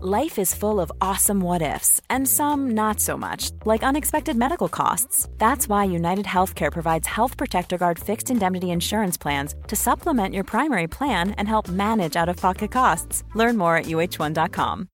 [0.00, 4.68] Life is full of awesome what ifs, and some not so much, like unexpected medical
[4.68, 5.28] costs.
[5.38, 10.44] That's why United Healthcare provides Health Protector Guard fixed indemnity insurance plans to supplement your
[10.44, 13.24] primary plan and help manage out of pocket costs.
[13.34, 14.88] Learn more at uh1.com.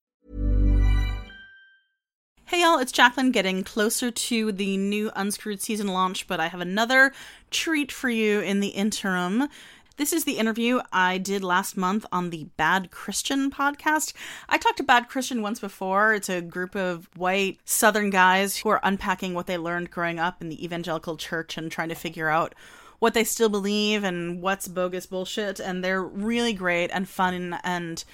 [2.46, 6.60] Hey y'all, it's Jaclyn getting closer to the new Unscrewed season launch, but I have
[6.60, 7.12] another
[7.51, 9.48] treat for you in the interim.
[9.97, 14.12] This is the interview I did last month on the Bad Christian podcast.
[14.48, 16.15] I talked to Bad Christian once before.
[16.15, 20.43] It's a group of white Southern guys who are unpacking what they learned growing up
[20.43, 22.57] in the evangelical church and trying to figure out
[22.99, 25.60] what they still believe and what's bogus bullshit.
[25.60, 28.05] And they're really great and fun and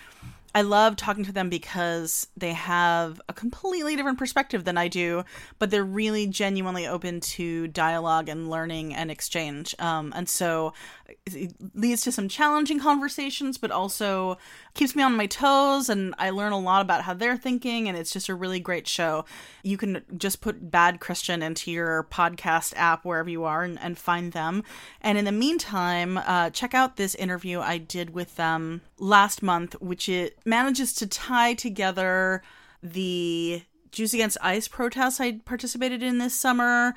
[0.55, 5.25] I love talking to them because they have a completely different perspective than I do,
[5.61, 9.77] but they're really genuinely open to dialogue and learning and exchange.
[9.79, 10.73] Um, and so
[11.27, 14.39] it leads to some challenging conversations, but also
[14.75, 15.89] keeps me on my toes.
[15.89, 17.89] And I learn a lot about how they're thinking.
[17.89, 19.25] And it's just a really great show.
[19.63, 23.99] You can just put Bad Christian into your podcast app wherever you are and, and
[23.99, 24.65] find them.
[25.01, 29.81] And in the meantime, uh, check out this interview I did with them last month,
[29.81, 32.43] which it manages to tie together
[32.83, 36.95] the Jews Against ICE protests I participated in this summer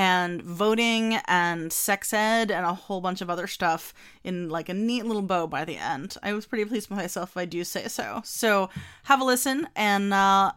[0.00, 3.92] and voting and sex ed and a whole bunch of other stuff
[4.24, 6.16] in like a neat little bow by the end.
[6.22, 8.22] I was pretty pleased with myself if I do say so.
[8.24, 8.70] So
[9.02, 10.52] have a listen and uh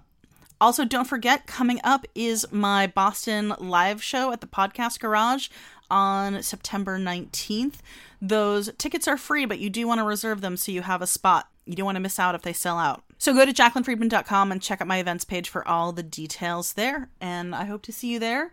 [0.62, 5.50] also don't forget coming up is my Boston live show at the Podcast Garage
[5.92, 7.80] on September 19th.
[8.22, 11.08] Those tickets are free, but you do want to reserve them so you have a
[11.08, 11.50] spot.
[11.66, 13.04] You don't want to miss out if they sell out.
[13.18, 17.10] So go to jaclynfriedman.com and check out my events page for all the details there.
[17.20, 18.52] And I hope to see you there.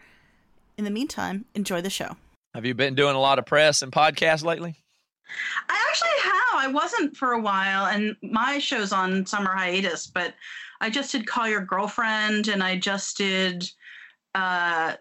[0.80, 2.16] In the meantime, enjoy the show.
[2.54, 4.76] Have you been doing a lot of press and podcasts lately?
[5.68, 6.54] I actually have.
[6.54, 10.32] I wasn't for a while, and my show's on summer hiatus, but
[10.80, 13.70] I just did Call Your Girlfriend, and I just did
[14.34, 14.94] uh,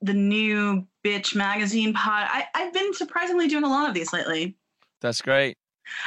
[0.00, 2.28] the new Bitch magazine pod.
[2.30, 4.56] I, I've been surprisingly doing a lot of these lately.
[5.02, 5.54] That's great.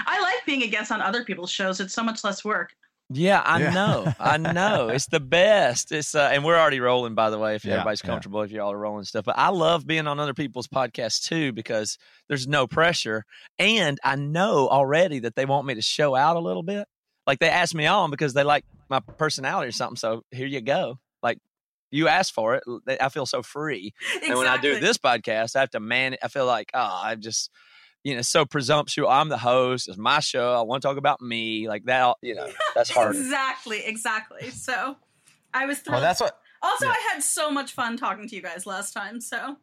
[0.08, 1.80] I like being a guest on other people's shows.
[1.80, 2.74] It's so much less work.
[3.12, 3.72] Yeah, I Yeah.
[3.72, 4.14] know.
[4.20, 4.90] I know.
[4.90, 5.92] It's the best.
[5.92, 8.08] It's uh, and we're already rolling by the way if Yeah, everybody's yeah.
[8.12, 9.26] comfortable if y'all are rolling stuff.
[9.26, 11.98] But I love being on other people's podcasts too because
[12.28, 13.26] there's no pressure
[13.58, 16.88] and I know already that they want me to show out a little bit.
[17.26, 19.98] Like they asked me on because they like my personality or something.
[19.98, 21.00] So here you go.
[21.24, 21.40] Like
[21.92, 22.64] you asked for it.
[23.02, 23.92] I feel so free.
[24.24, 27.16] And when I do this podcast, I have to man I feel like, oh, I
[27.16, 27.50] just
[28.04, 29.08] you know, so presumptuous.
[29.10, 29.88] I'm the host.
[29.88, 30.54] It's my show.
[30.54, 31.68] I want to talk about me.
[31.68, 33.16] Like that, you know, that's hard.
[33.16, 34.50] Exactly, exactly.
[34.52, 34.96] So
[35.54, 35.96] I was thrilled.
[35.96, 36.40] Well, that's what.
[36.62, 36.92] also, yeah.
[36.92, 39.22] I had so much fun talking to you guys last time.
[39.22, 39.58] So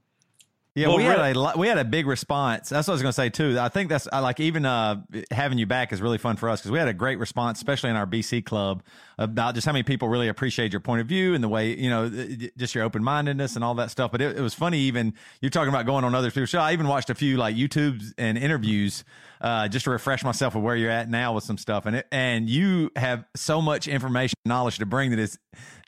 [0.76, 2.68] Yeah, Well, we had a we had a big response.
[2.68, 3.58] That's what I was going to say too.
[3.58, 5.00] I think that's I like even uh,
[5.30, 7.88] having you back is really fun for us because we had a great response, especially
[7.88, 8.82] in our BC club,
[9.16, 11.88] about just how many people really appreciate your point of view and the way you
[11.88, 12.10] know
[12.58, 14.12] just your open mindedness and all that stuff.
[14.12, 14.80] But it, it was funny.
[14.80, 16.60] Even you're talking about going on other people's show.
[16.60, 19.02] I even watched a few like YouTubes and interviews
[19.40, 21.86] uh, just to refresh myself of where you're at now with some stuff.
[21.86, 25.38] And it, and you have so much information, knowledge to bring that is.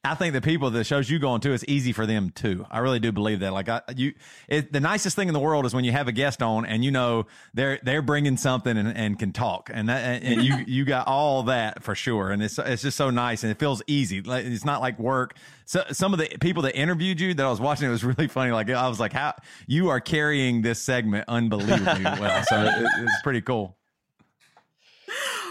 [0.04, 2.64] I think the people the shows you go on to, it's easy for them too.
[2.70, 3.52] I really do believe that.
[3.52, 4.14] Like I, you,
[4.46, 6.84] it, the nicest thing in the world is when you have a guest on and
[6.84, 10.54] you know they're they're bringing something and, and can talk, and that and, and you
[10.66, 12.30] you got all that for sure.
[12.30, 14.22] And it's it's just so nice and it feels easy.
[14.22, 15.36] Like it's not like work.
[15.64, 18.28] So some of the people that interviewed you that I was watching, it was really
[18.28, 18.52] funny.
[18.52, 19.34] Like I was like, how
[19.66, 22.44] you are carrying this segment unbelievably well.
[22.44, 23.76] So it, it's pretty cool.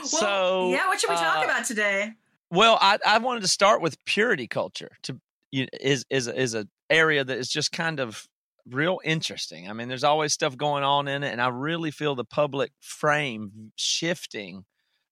[0.06, 2.14] So yeah, what should we talk uh, about today?
[2.50, 4.92] Well, I, I wanted to start with purity culture.
[5.04, 5.20] To
[5.52, 8.26] you is is is a area that is just kind of
[8.70, 9.70] real interesting.
[9.70, 12.72] I mean, there's always stuff going on in it, and I really feel the public
[12.82, 14.66] frame shifting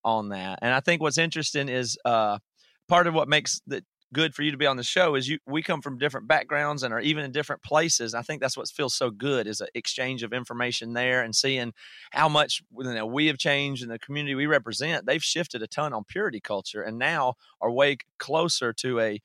[0.03, 0.59] on that.
[0.61, 2.39] And I think what's interesting is uh,
[2.87, 3.83] part of what makes the
[4.13, 6.83] good for you to be on the show is you we come from different backgrounds
[6.83, 8.13] and are even in different places.
[8.13, 11.73] I think that's what feels so good is an exchange of information there and seeing
[12.11, 15.05] how much you know, we have changed in the community we represent.
[15.05, 19.19] They've shifted a ton on purity culture and now are way closer to a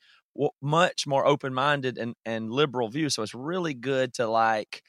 [0.61, 3.09] much more open minded and, and liberal view.
[3.09, 4.83] So it's really good to like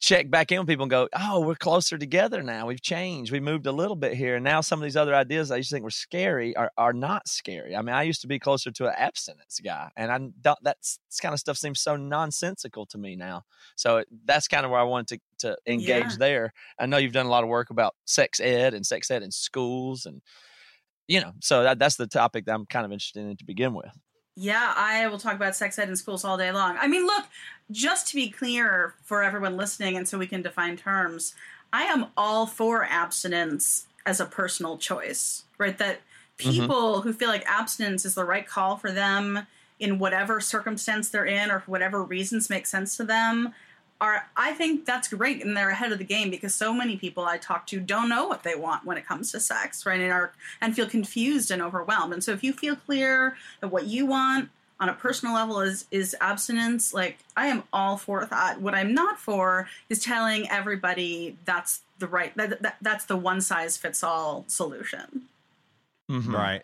[0.00, 2.66] check back in with people and go, oh, we're closer together now.
[2.66, 3.32] We've changed.
[3.32, 4.36] We moved a little bit here.
[4.36, 6.92] And now some of these other ideas I used to think were scary are, are
[6.92, 7.74] not scary.
[7.74, 9.90] I mean, I used to be closer to an abstinence guy.
[9.96, 13.42] And I don't, that's kind of stuff seems so nonsensical to me now.
[13.74, 16.16] So that's kind of where I wanted to, to engage yeah.
[16.18, 16.52] there.
[16.78, 19.32] I know you've done a lot of work about sex ed and sex ed in
[19.32, 20.22] schools and,
[21.08, 23.74] you know, so that, that's the topic that I'm kind of interested in to begin
[23.74, 23.90] with.
[24.40, 26.76] Yeah, I will talk about sex ed in schools all day long.
[26.80, 27.24] I mean, look,
[27.72, 31.34] just to be clear for everyone listening and so we can define terms,
[31.72, 35.76] I am all for abstinence as a personal choice, right?
[35.76, 36.02] That
[36.38, 36.50] mm-hmm.
[36.50, 37.00] people mm-hmm.
[37.00, 39.44] who feel like abstinence is the right call for them
[39.80, 43.52] in whatever circumstance they're in or for whatever reasons make sense to them
[44.00, 47.24] are I think that's great and they're ahead of the game because so many people
[47.24, 50.00] I talk to don't know what they want when it comes to sex, right?
[50.00, 52.12] And are and feel confused and overwhelmed.
[52.12, 54.50] And so if you feel clear that what you want
[54.80, 58.60] on a personal level is is abstinence, like I am all for that.
[58.60, 63.40] What I'm not for is telling everybody that's the right that, that that's the one
[63.40, 65.22] size fits all solution.
[66.08, 66.34] Mm-hmm.
[66.34, 66.62] Right.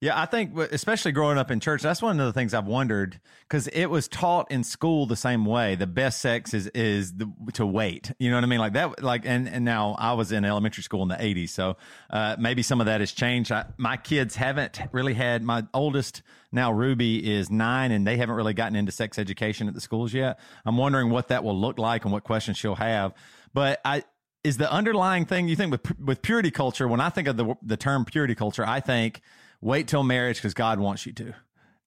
[0.00, 3.20] Yeah, I think especially growing up in church, that's one of the things I've wondered
[3.42, 5.74] because it was taught in school the same way.
[5.74, 8.10] The best sex is is the, to wait.
[8.18, 8.60] You know what I mean?
[8.60, 9.02] Like that.
[9.02, 11.76] Like and and now I was in elementary school in the '80s, so
[12.08, 13.52] uh, maybe some of that has changed.
[13.52, 15.42] I, my kids haven't really had.
[15.42, 19.74] My oldest now Ruby is nine, and they haven't really gotten into sex education at
[19.74, 20.40] the schools yet.
[20.64, 23.12] I'm wondering what that will look like and what questions she'll have.
[23.52, 24.04] But I
[24.44, 26.88] is the underlying thing you think with with purity culture.
[26.88, 29.20] When I think of the the term purity culture, I think
[29.60, 31.34] wait till marriage because God wants you to.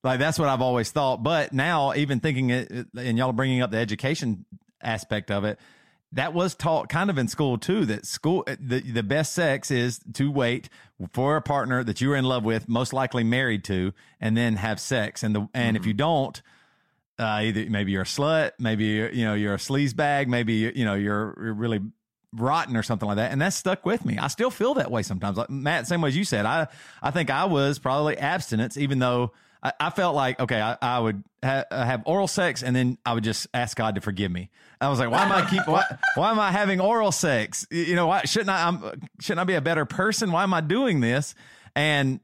[0.03, 1.23] Like that's what I've always thought.
[1.23, 4.45] But now, even thinking it, and y'all are bringing up the education
[4.81, 5.59] aspect of it,
[6.11, 7.85] that was taught kind of in school too.
[7.85, 10.69] That school, the the best sex is to wait
[11.13, 14.57] for a partner that you are in love with, most likely married to, and then
[14.57, 15.23] have sex.
[15.23, 15.75] And the and mm-hmm.
[15.77, 16.41] if you don't,
[17.17, 20.53] uh, either maybe you're a slut, maybe you're, you know you're a sleaze bag, maybe
[20.53, 21.79] you know you're, you're really
[22.33, 23.31] rotten or something like that.
[23.31, 24.17] And that's stuck with me.
[24.17, 25.37] I still feel that way sometimes.
[25.37, 26.67] Like Matt, same way as you said, I,
[27.01, 29.31] I think I was probably abstinence, even though
[29.61, 32.97] I, I felt like, okay, I, I would ha- uh, have oral sex and then
[33.05, 34.49] I would just ask God to forgive me.
[34.81, 35.83] I was like, why am I keep, why,
[36.15, 37.65] why am I having oral sex?
[37.71, 40.31] You know, why shouldn't I, I'm, shouldn't I be a better person?
[40.31, 41.35] Why am I doing this?
[41.75, 42.19] And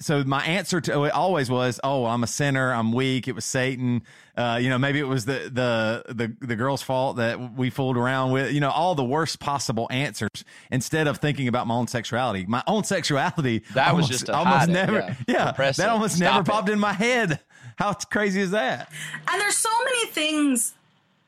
[0.00, 2.72] so my answer to it always was, "Oh, I'm a sinner.
[2.72, 3.28] I'm weak.
[3.28, 4.02] It was Satan.
[4.36, 7.96] Uh, you know, maybe it was the the the the girl's fault that we fooled
[7.96, 8.52] around with.
[8.52, 12.44] You know, all the worst possible answers instead of thinking about my own sexuality.
[12.46, 14.98] My own sexuality that almost, was just almost never.
[14.98, 16.46] It, yeah, yeah that almost Stop never it.
[16.46, 17.40] popped in my head.
[17.76, 18.92] How crazy is that?
[19.28, 20.74] And there's so many things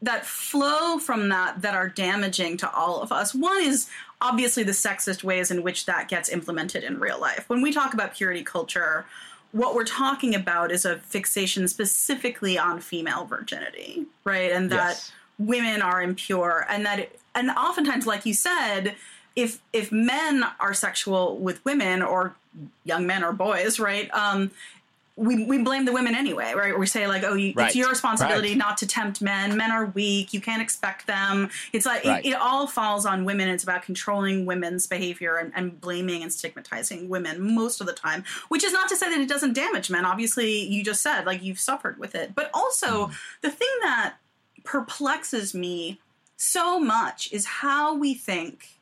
[0.03, 3.35] that flow from that that are damaging to all of us.
[3.35, 3.88] One is
[4.20, 7.44] obviously the sexist ways in which that gets implemented in real life.
[7.49, 9.06] When we talk about purity culture,
[9.53, 14.53] what we're talking about is a fixation specifically on female virginity, right?
[14.53, 15.12] And that yes.
[15.38, 18.97] women are impure and that it, and oftentimes like you said,
[19.37, 22.35] if if men are sexual with women or
[22.85, 24.12] young men or boys, right?
[24.12, 24.50] Um,
[25.19, 26.79] we, we blame the women anyway, right?
[26.79, 27.67] We say like, oh, you, right.
[27.67, 28.56] it's your responsibility right.
[28.56, 29.56] not to tempt men.
[29.56, 30.32] Men are weak.
[30.32, 31.50] You can't expect them.
[31.73, 32.25] It's like right.
[32.25, 33.49] it, it, all falls on women.
[33.49, 38.25] It's about controlling women's behavior and, and, blaming and stigmatizing women most of the time.
[38.49, 40.05] Which is not to say that it doesn't damage men.
[40.05, 43.15] Obviously, you just said like you've suffered with it, but also mm.
[43.43, 44.15] the thing that
[44.65, 46.00] perplexes me
[46.37, 48.77] so much is how we think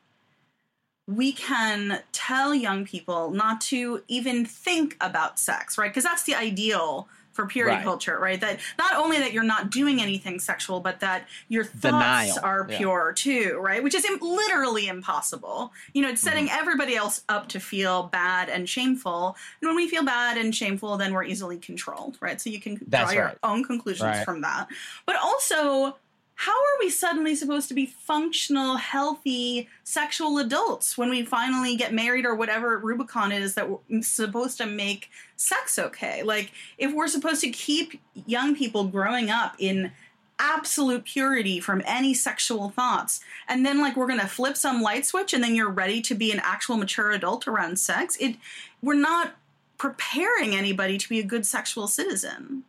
[1.07, 5.91] we can tell young people not to even think about sex, right?
[5.91, 7.85] Because that's the ideal for purity right.
[7.85, 8.41] culture, right?
[8.41, 12.39] That not only that you're not doing anything sexual, but that your thoughts Denial.
[12.43, 12.79] are yeah.
[12.79, 13.83] pure too, right?
[13.83, 15.73] Which is Im- literally impossible.
[15.93, 16.59] You know, it's setting mm-hmm.
[16.59, 19.37] everybody else up to feel bad and shameful.
[19.61, 22.41] And when we feel bad and shameful, then we're easily controlled, right?
[22.41, 23.31] So you can That's draw right.
[23.33, 24.25] your own conclusions right.
[24.25, 24.69] from that.
[25.05, 25.99] But also,
[26.37, 31.95] how are we suddenly supposed to be functional, healthy sexual adults when we finally get
[31.95, 36.23] married or whatever Rubicon is that we're supposed to make sex okay?
[36.23, 39.93] Like, if we're supposed to keep young people growing up in
[40.39, 45.33] absolute purity from any sexual thoughts, and then like we're gonna flip some light switch
[45.33, 48.37] and then you're ready to be an actual mature adult around sex, it
[48.83, 49.37] we're not
[49.79, 52.63] preparing anybody to be a good sexual citizen.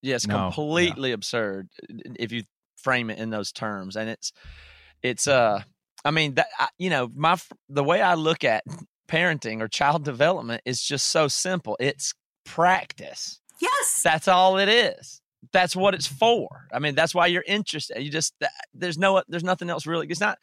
[0.00, 1.14] Yes, no, completely no.
[1.14, 1.68] absurd
[2.18, 2.44] if you
[2.82, 4.32] frame it in those terms and it's
[5.02, 5.62] it's uh
[6.04, 6.48] i mean that
[6.78, 7.36] you know my
[7.68, 8.64] the way i look at
[9.08, 13.40] parenting or child development is just so simple it's practice.
[13.60, 14.02] Yes!
[14.02, 15.20] That's all it is.
[15.52, 16.48] That's what it's for.
[16.72, 18.34] I mean that's why you're interested you just
[18.74, 20.38] there's no there's nothing else really it's not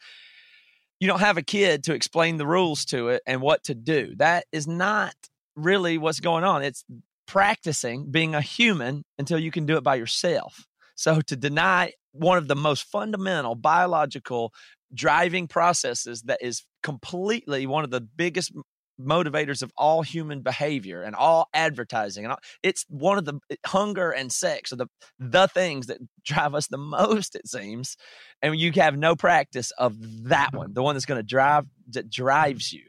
[1.00, 4.14] you don't have a kid to explain the rules to it and what to do.
[4.16, 5.14] That is not
[5.56, 6.84] really what's going on it's
[7.26, 10.66] practicing being a human until you can do it by yourself.
[10.94, 14.52] So to deny one of the most fundamental biological
[14.92, 18.52] driving processes that is completely one of the biggest
[19.00, 23.56] motivators of all human behavior and all advertising and all, it's one of the eh,
[23.66, 24.86] hunger and sex are the
[25.18, 27.96] the things that drive us the most it seems
[28.42, 29.96] and you have no practice of
[30.28, 32.82] that one the one that's going to drive that drives you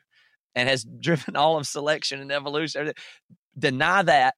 [0.56, 2.92] and has driven all of selection and evolution
[3.58, 4.36] deny that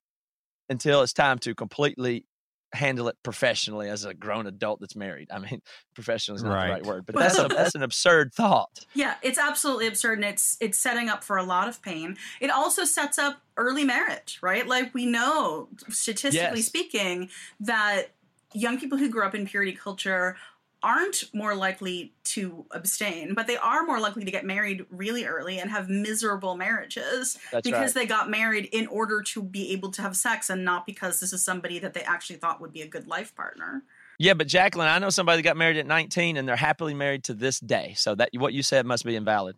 [0.69, 2.25] until it's time to completely
[2.73, 5.29] handle it professionally as a grown adult that's married.
[5.31, 5.61] I mean,
[5.95, 6.67] professional is not right.
[6.67, 8.85] the right word, but that's a, that's an absurd thought.
[8.93, 12.17] Yeah, it's absolutely absurd, and it's it's setting up for a lot of pain.
[12.41, 14.67] It also sets up early marriage, right?
[14.67, 16.67] Like we know, statistically yes.
[16.67, 18.09] speaking, that
[18.53, 20.35] young people who grew up in purity culture
[20.83, 25.57] aren't more likely to abstain, but they are more likely to get married really early
[25.59, 28.03] and have miserable marriages That's because right.
[28.03, 31.33] they got married in order to be able to have sex and not because this
[31.33, 33.83] is somebody that they actually thought would be a good life partner.
[34.19, 37.23] Yeah, but Jaclyn, I know somebody that got married at 19 and they're happily married
[37.25, 37.93] to this day.
[37.97, 39.55] So that what you said must be invalid.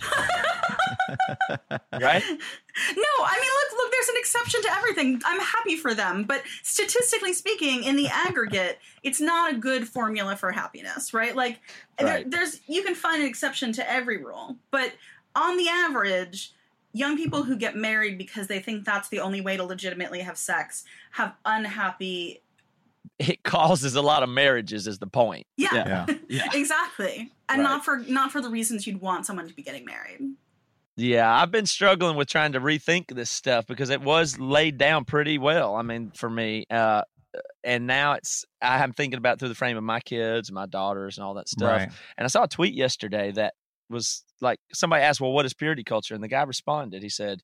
[1.92, 2.22] right?
[2.22, 3.73] No, I mean, look.
[4.04, 5.22] There's an exception to everything.
[5.24, 10.36] I'm happy for them, but statistically speaking, in the aggregate, it's not a good formula
[10.36, 11.34] for happiness, right?
[11.34, 11.60] Like,
[12.00, 12.28] right.
[12.30, 14.92] There, there's you can find an exception to every rule, but
[15.34, 16.52] on the average,
[16.92, 20.38] young people who get married because they think that's the only way to legitimately have
[20.38, 22.40] sex have unhappy
[23.18, 26.06] it causes a lot of marriages is the point yeah, yeah.
[26.28, 26.48] yeah.
[26.54, 27.68] exactly and right.
[27.68, 30.20] not for not for the reasons you'd want someone to be getting married
[30.96, 35.04] yeah, I've been struggling with trying to rethink this stuff because it was laid down
[35.04, 35.74] pretty well.
[35.74, 37.02] I mean, for me, uh,
[37.64, 41.24] and now it's I'm thinking about through the frame of my kids, my daughters, and
[41.24, 41.80] all that stuff.
[41.80, 41.88] Right.
[42.16, 43.54] And I saw a tweet yesterday that
[43.90, 47.02] was like somebody asked, "Well, what is purity culture?" And the guy responded.
[47.02, 47.40] He said,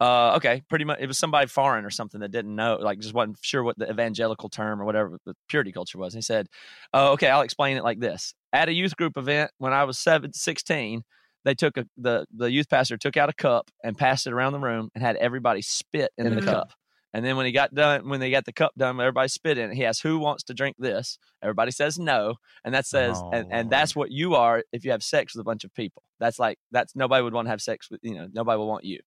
[0.00, 0.98] uh, "Okay, pretty much.
[1.00, 3.88] It was somebody foreign or something that didn't know, like just wasn't sure what the
[3.88, 6.48] evangelical term or whatever the purity culture was." And he said,
[6.92, 8.34] "Oh, okay, I'll explain it like this.
[8.52, 11.04] At a youth group event when I was seven, 16,
[11.44, 14.52] they took a, the the youth pastor took out a cup and passed it around
[14.52, 16.68] the room and had everybody spit in, in the, the, cup.
[16.68, 16.72] cup.
[17.12, 19.72] And then when he got done, when they got the cup done, everybody spit in
[19.72, 19.74] it.
[19.74, 23.30] He asked, "Who wants to drink this?" Everybody says no, and that says, oh.
[23.32, 23.70] and, and oh.
[23.70, 26.04] that's what you are if you have sex with a bunch of people.
[26.20, 28.84] That's like that's nobody would want to have sex with you know nobody will want
[28.84, 29.00] you.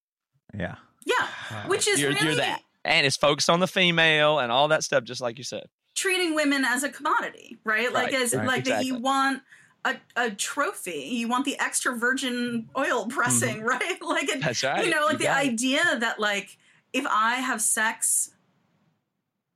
[0.53, 0.75] Yeah,
[1.05, 4.67] yeah, which is you're, really you're that, and it's focused on the female and all
[4.67, 5.63] that stuff, just like you said.
[5.95, 7.93] Treating women as a commodity, right?
[7.93, 8.21] Like right.
[8.21, 8.45] as right.
[8.45, 8.89] like exactly.
[8.89, 9.41] that you want
[9.85, 11.09] a, a trophy.
[11.11, 13.65] You want the extra virgin oil pressing, mm-hmm.
[13.67, 14.01] right?
[14.01, 14.85] Like, it, That's right.
[14.85, 15.99] you know, like you the idea it.
[16.01, 16.57] that like
[16.93, 18.31] if I have sex,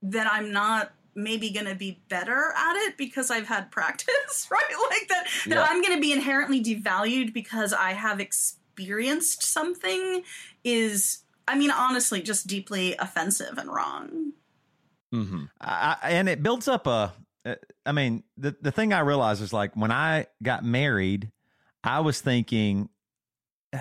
[0.02, 4.90] then I'm not maybe going to be better at it because I've had practice, right?
[4.90, 5.56] Like that, yeah.
[5.56, 10.22] that I'm going to be inherently devalued because I have experienced something
[10.64, 14.32] is, I mean, honestly, just deeply offensive and wrong.
[15.12, 15.44] Mm-hmm.
[15.60, 17.14] I, and it builds up a
[17.86, 21.30] I mean, the the thing I realized is like when I got married,
[21.82, 22.88] I was thinking
[23.72, 23.78] uh,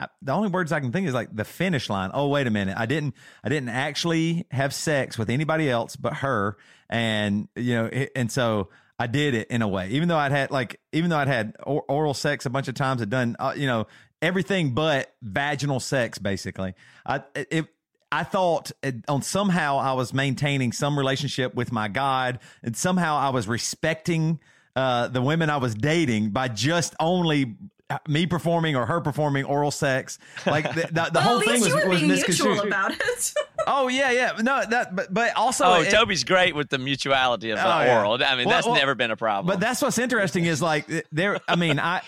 [0.00, 2.10] uh, the only words I can think is like the finish line.
[2.14, 2.76] Oh, wait a minute.
[2.78, 6.56] I didn't, I didn't actually have sex with anybody else but her.
[6.88, 8.68] And, you know, and so
[8.98, 11.56] I did it in a way, even though I'd had like, even though I'd had
[11.64, 13.86] oral sex a bunch of times, I'd done, uh, you know,
[14.22, 16.74] everything but vaginal sex, basically.
[17.04, 17.66] I, it,
[18.12, 18.72] I thought
[19.08, 24.40] on somehow I was maintaining some relationship with my God, and somehow I was respecting
[24.74, 27.56] uh, the women I was dating by just only
[27.88, 30.18] uh, me performing or her performing oral sex.
[30.46, 33.34] Like the, the, the well, whole thing was, was misconstrued about it.
[33.66, 34.32] oh yeah, yeah.
[34.40, 35.64] No, that but but also.
[35.66, 38.20] Oh, it, Toby's great with the mutuality of the oh, oral.
[38.20, 38.32] Yeah.
[38.32, 39.52] I mean, well, that's well, never been a problem.
[39.52, 41.40] But that's what's interesting is like there.
[41.48, 42.02] I mean, I,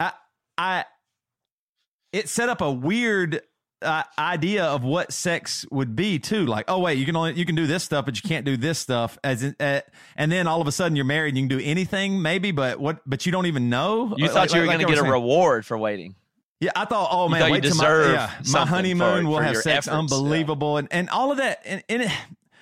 [0.00, 0.12] I,
[0.56, 0.84] I.
[2.10, 3.42] It set up a weird
[3.82, 6.46] uh, idea of what sex would be too.
[6.46, 8.56] Like, oh wait, you can only you can do this stuff, but you can't do
[8.56, 9.18] this stuff.
[9.22, 9.80] As in, uh,
[10.16, 12.80] and then all of a sudden you're married, and you can do anything, maybe, but
[12.80, 13.00] what?
[13.06, 14.14] But you don't even know.
[14.16, 16.14] You thought like, you were like, going to get a reward for waiting.
[16.60, 19.24] Yeah, I thought, oh man, wait till my, yeah, my honeymoon.
[19.24, 20.78] For, we'll for have sex, efforts, unbelievable, yeah.
[20.78, 21.62] and and all of that.
[21.64, 22.10] And, and it,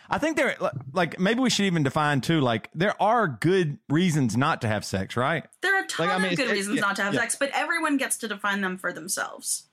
[0.08, 0.54] I think there,
[0.92, 2.40] like, maybe we should even define too.
[2.40, 5.44] Like, there are good reasons not to have sex, right?
[5.62, 7.50] There are a ton like, I mean, of good reasons not to have sex, but
[7.52, 9.65] everyone gets to define them for themselves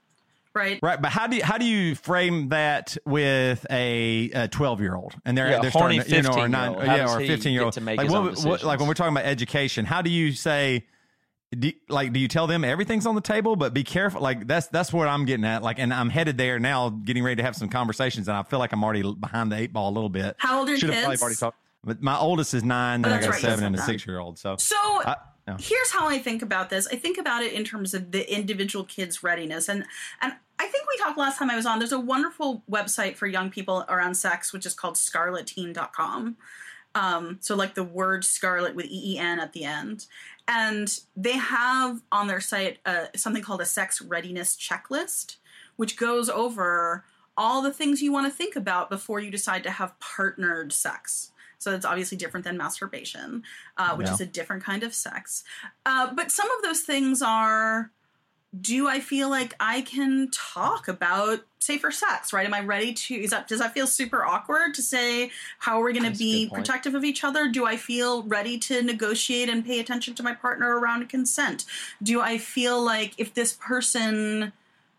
[0.54, 0.80] right?
[0.82, 5.16] Right, but how do you how do you frame that with a twelve year old
[5.26, 7.82] and they're yeah, they're starting to, you know or nine yeah or fifteen year old
[7.82, 10.86] like what, what, like when we're talking about education, how do you say?
[11.58, 14.66] Do, like do you tell them everything's on the table but be careful like that's
[14.70, 17.56] that's what i'm getting at like and i'm headed there now getting ready to have
[17.56, 20.36] some conversations and i feel like i'm already behind the eight ball a little bit.
[20.40, 21.22] How old are your Should kids?
[21.22, 21.60] already talked.
[21.84, 24.08] But my oldest is nine, oh, then I got right, a seven and a six
[24.08, 24.40] year old.
[24.40, 25.18] So, so I,
[25.60, 26.88] here's how I think about this.
[26.88, 29.86] I think about it in terms of the individual kid's readiness, and
[30.22, 31.80] and I think we talked last time I was on.
[31.80, 36.38] There's a wonderful website for young people around sex, which is called scarletteen.com.
[36.96, 40.06] Um, so like the word scarlet with E E N at the end.
[40.48, 45.38] And they have on their site uh, something called a sex readiness checklist,
[45.76, 49.72] which goes over all the things you want to think about before you decide to
[49.72, 51.32] have partnered sex.
[51.64, 53.44] So it's obviously different than masturbation,
[53.78, 54.14] uh, which yeah.
[54.14, 55.44] is a different kind of sex.
[55.86, 57.92] Uh, but some of those things are
[58.60, 62.46] do I feel like I can talk about safer sex, right?
[62.46, 65.86] Am I ready to is that does that feel super awkward to say how are
[65.86, 67.50] we going to be protective of each other?
[67.50, 71.66] Do I feel ready to negotiate and pay attention to my partner around consent?
[72.02, 74.54] Do I feel like if this person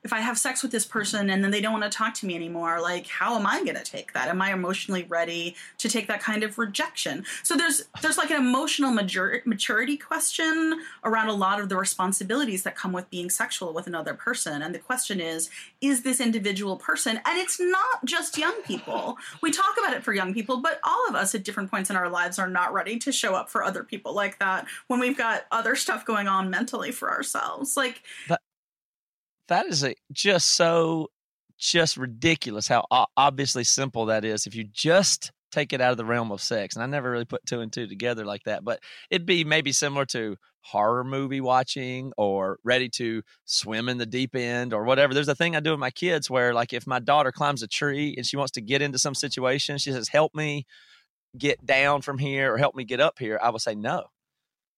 [0.05, 2.27] if I have sex with this person and then they don't want to talk to
[2.27, 4.29] me anymore, like how am I going to take that?
[4.29, 7.25] Am I emotionally ready to take that kind of rejection?
[7.43, 12.77] So there's there's like an emotional maturity question around a lot of the responsibilities that
[12.77, 14.61] come with being sexual with another person.
[14.61, 15.49] And the question is,
[15.81, 17.19] is this individual person?
[17.25, 19.17] And it's not just young people.
[19.41, 21.97] We talk about it for young people, but all of us at different points in
[21.97, 25.17] our lives are not ready to show up for other people like that when we've
[25.17, 27.75] got other stuff going on mentally for ourselves.
[27.75, 28.41] Like but-
[29.49, 31.09] that is a, just so
[31.59, 32.85] just ridiculous how
[33.17, 36.75] obviously simple that is if you just take it out of the realm of sex
[36.75, 39.71] and i never really put two and two together like that but it'd be maybe
[39.71, 45.13] similar to horror movie watching or ready to swim in the deep end or whatever.
[45.13, 47.69] There's a thing i do with my kids where like if my daughter climbs a
[47.69, 50.67] tree and she wants to get into some situation she says help me
[51.37, 54.05] get down from here or help me get up here i will say no.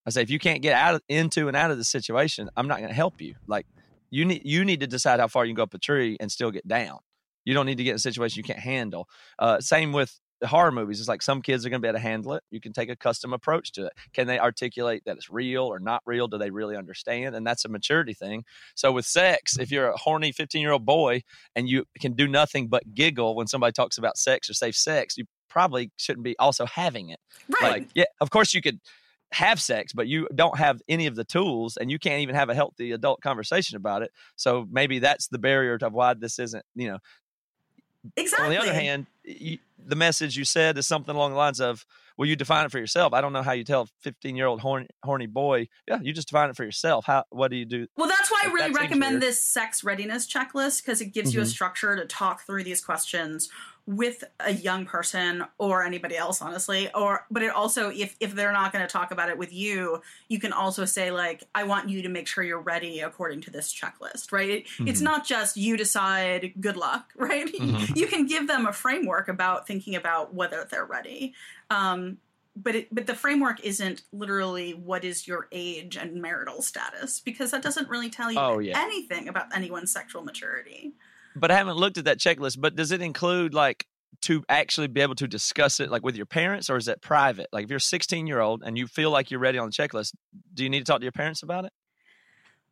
[0.04, 2.66] I say if you can't get out of, into and out of the situation i'm
[2.66, 3.37] not going to help you.
[3.46, 3.66] Like
[4.10, 6.30] you need you need to decide how far you can go up a tree and
[6.30, 6.98] still get down.
[7.44, 9.08] You don't need to get in a situation you can't handle.
[9.38, 11.00] Uh, same with horror movies.
[11.00, 12.42] It's like some kids are going to be able to handle it.
[12.50, 13.92] You can take a custom approach to it.
[14.12, 16.28] Can they articulate that it's real or not real?
[16.28, 17.34] Do they really understand?
[17.34, 18.44] And that's a maturity thing.
[18.75, 21.22] So with sex, if you're a horny 15 year old boy
[21.54, 25.16] and you can do nothing but giggle when somebody talks about sex or safe sex,
[25.16, 27.20] you probably shouldn't be also having it.
[27.48, 27.72] Right.
[27.72, 28.80] Like, yeah, of course you could
[29.37, 32.49] have sex, but you don't have any of the tools and you can't even have
[32.49, 34.11] a healthy adult conversation about it.
[34.35, 36.99] So maybe that's the barrier of why this isn't, you know.
[38.16, 38.47] Exactly.
[38.47, 41.84] On the other hand, you, the message you said is something along the lines of,
[42.17, 43.13] well, you define it for yourself.
[43.13, 46.15] I don't know how you tell a 15 year old horny, horny boy, yeah, you
[46.15, 47.04] just define it for yourself.
[47.04, 47.87] How, what do you do?
[47.97, 51.37] Well, that's why I really recommend this sex readiness checklist because it gives mm-hmm.
[51.37, 51.50] you a mm-hmm.
[51.50, 53.50] structure to talk through these questions
[53.86, 58.52] with a young person or anybody else honestly or but it also if if they're
[58.52, 61.88] not going to talk about it with you you can also say like i want
[61.88, 64.88] you to make sure you're ready according to this checklist right mm-hmm.
[64.88, 67.96] it's not just you decide good luck right mm-hmm.
[67.96, 71.32] you can give them a framework about thinking about whether they're ready
[71.70, 72.18] um,
[72.56, 77.50] but it, but the framework isn't literally what is your age and marital status because
[77.50, 78.80] that doesn't really tell you oh, yeah.
[78.80, 80.94] anything about anyone's sexual maturity
[81.36, 82.60] but I haven't looked at that checklist.
[82.60, 83.86] But does it include like
[84.22, 87.49] to actually be able to discuss it like with your parents, or is it private?
[87.52, 89.72] Like if you're a 16 year old and you feel like you're ready on the
[89.72, 90.14] checklist,
[90.54, 91.72] do you need to talk to your parents about it?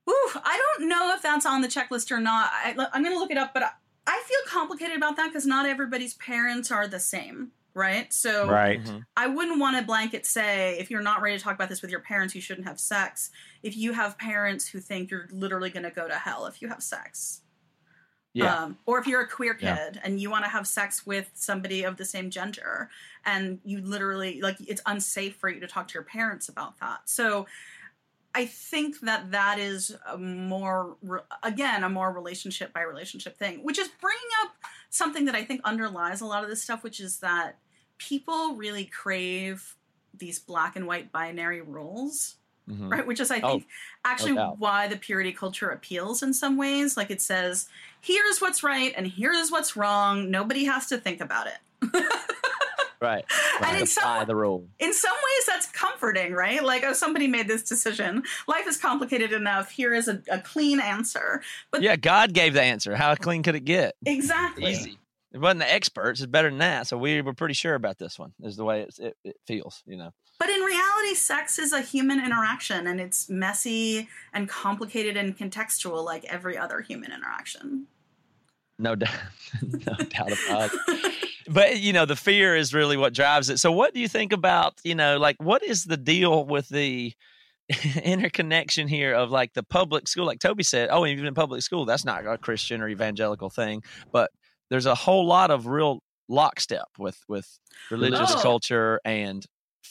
[0.09, 2.51] Ooh, I don't know if that's on the checklist or not.
[2.53, 3.71] I, am going to look it up, but I,
[4.07, 8.13] I feel complicated about that because not everybody's parents are the same right?
[8.13, 8.83] So right.
[8.83, 8.99] Mm-hmm.
[9.17, 11.91] I wouldn't want to blanket say if you're not ready to talk about this with
[11.91, 13.31] your parents, you shouldn't have sex.
[13.63, 16.69] If you have parents who think you're literally going to go to hell if you
[16.69, 17.43] have sex,
[18.35, 18.65] yeah.
[18.65, 20.01] Um, or if you're a queer kid yeah.
[20.03, 22.91] and you want to have sex with somebody of the same gender
[23.25, 27.03] and you literally like it's unsafe for you to talk to your parents about that.
[27.05, 27.47] So
[28.35, 30.97] I think that that is a more
[31.45, 34.53] again a more relationship by relationship thing, which is bringing up
[34.91, 37.59] something that I think underlies a lot of this stuff, which is that
[37.99, 39.77] people really crave
[40.13, 42.37] these black and white binary rules
[42.69, 42.89] Mm-hmm.
[42.89, 43.07] right?
[43.07, 46.97] Which is, I think, oh, actually no why the purity culture appeals in some ways.
[46.97, 47.69] Like it says,
[48.01, 50.31] here's what's right and here's what's wrong.
[50.31, 51.59] Nobody has to think about it.
[51.93, 52.03] right.
[53.03, 53.25] right.
[53.61, 54.67] And in some, the rule.
[54.79, 56.65] in some ways, that's comforting, right?
[56.65, 58.23] Like, oh, somebody made this decision.
[58.49, 59.71] Life is complicated enough.
[59.71, 61.43] Here is a, a clean answer.
[61.71, 62.97] But yeah, God gave the answer.
[62.97, 63.95] How clean could it get?
[64.07, 64.73] Exactly.
[64.73, 64.99] Easy.
[65.35, 66.21] It wasn't the experts.
[66.21, 66.87] It's better than that.
[66.87, 68.33] So we were pretty sure about this one.
[68.43, 70.13] Is the way it, it feels, you know.
[70.39, 76.05] But in reality, sex is a human interaction and it's messy and complicated and contextual
[76.05, 77.87] like every other human interaction.
[78.79, 79.15] No doubt.
[79.63, 81.15] no doubt about it.
[81.47, 83.59] But, you know, the fear is really what drives it.
[83.59, 87.13] So, what do you think about, you know, like what is the deal with the
[88.03, 90.25] interconnection here of like the public school?
[90.25, 93.83] Like Toby said, oh, even in public school, that's not a Christian or evangelical thing.
[94.11, 94.31] But
[94.71, 97.59] there's a whole lot of real lockstep with with
[97.91, 98.41] religious oh.
[98.41, 99.45] culture and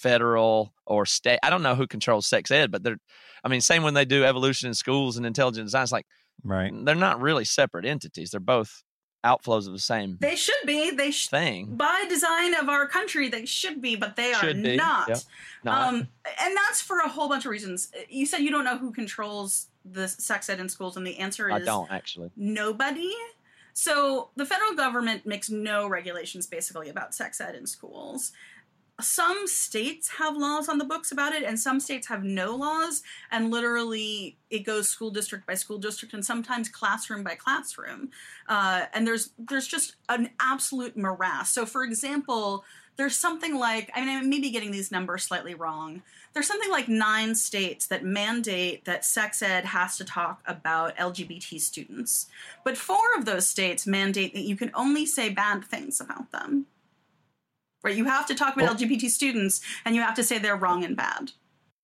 [0.04, 1.40] federal or state.
[1.42, 2.98] I don't know who controls sex ed, but they're.
[3.44, 5.84] I mean, same when they do evolution in schools and intelligent design.
[5.84, 6.06] It's like
[6.44, 6.72] right.
[6.86, 8.32] They're not really separate entities.
[8.32, 8.84] They're both
[9.26, 10.18] outflows of the same.
[10.20, 10.92] They should be.
[10.92, 13.30] They sh- thing by design of our country.
[13.30, 14.76] They should be, but they should are be.
[14.76, 15.08] not.
[15.10, 15.20] Yep.
[15.64, 15.88] not.
[15.88, 15.96] Um,
[16.42, 17.92] and that's for a whole bunch of reasons.
[18.10, 21.50] You said you don't know who controls the sex ed in schools, and the answer
[21.50, 22.32] is I don't actually.
[22.36, 23.14] Nobody.
[23.74, 28.32] So the federal government makes no regulations basically about sex ed in schools
[29.02, 33.02] some states have laws on the books about it and some states have no laws.
[33.32, 38.12] And literally it goes school district by school district and sometimes classroom by classroom.
[38.48, 41.52] Uh, and there's there's just an absolute morass.
[41.52, 42.64] So for example
[42.96, 46.04] there's something like i mean i may be getting these numbers slightly wrong.
[46.34, 51.60] There's something like nine states that mandate that sex ed has to talk about lgbt
[51.60, 52.28] students.
[52.64, 56.68] But four of those states mandate that you can only say bad things about them
[57.84, 57.96] right?
[57.96, 60.84] You have to talk about well, LGBT students, and you have to say they're wrong
[60.84, 61.32] and bad.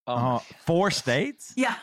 [0.08, 1.54] Uh, four states?
[1.56, 1.76] Yeah.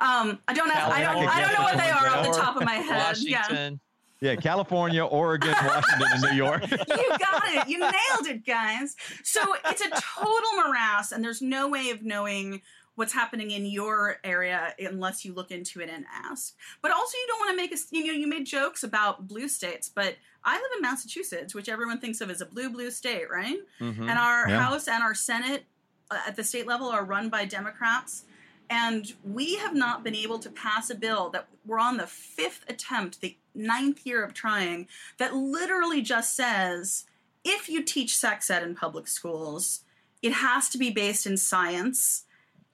[0.00, 2.56] Um, I don't have, I don't I don't know what they are off the top
[2.56, 2.96] of my head.
[2.96, 3.72] Washington.
[3.74, 3.78] Yeah.
[4.22, 6.62] Yeah, California, Oregon, Washington, and New York.
[6.70, 7.68] you got it.
[7.68, 8.94] You nailed it, guys.
[9.24, 12.62] So it's a total morass, and there's no way of knowing
[12.94, 16.54] what's happening in your area unless you look into it and ask.
[16.82, 19.48] But also, you don't want to make a you know you made jokes about blue
[19.48, 23.30] states, but I live in Massachusetts, which everyone thinks of as a blue blue state,
[23.30, 23.58] right?
[23.80, 24.08] Mm-hmm.
[24.08, 24.60] And our yeah.
[24.60, 25.64] House and our Senate
[26.10, 28.24] uh, at the state level are run by Democrats.
[28.70, 32.64] And we have not been able to pass a bill that we're on the fifth
[32.68, 37.04] attempt, the ninth year of trying, that literally just says
[37.44, 39.80] if you teach sex ed in public schools,
[40.22, 42.24] it has to be based in science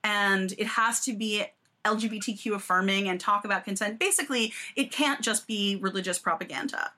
[0.04, 1.44] and it has to be
[1.84, 3.98] LGBTQ affirming and talk about consent.
[3.98, 6.92] Basically, it can't just be religious propaganda.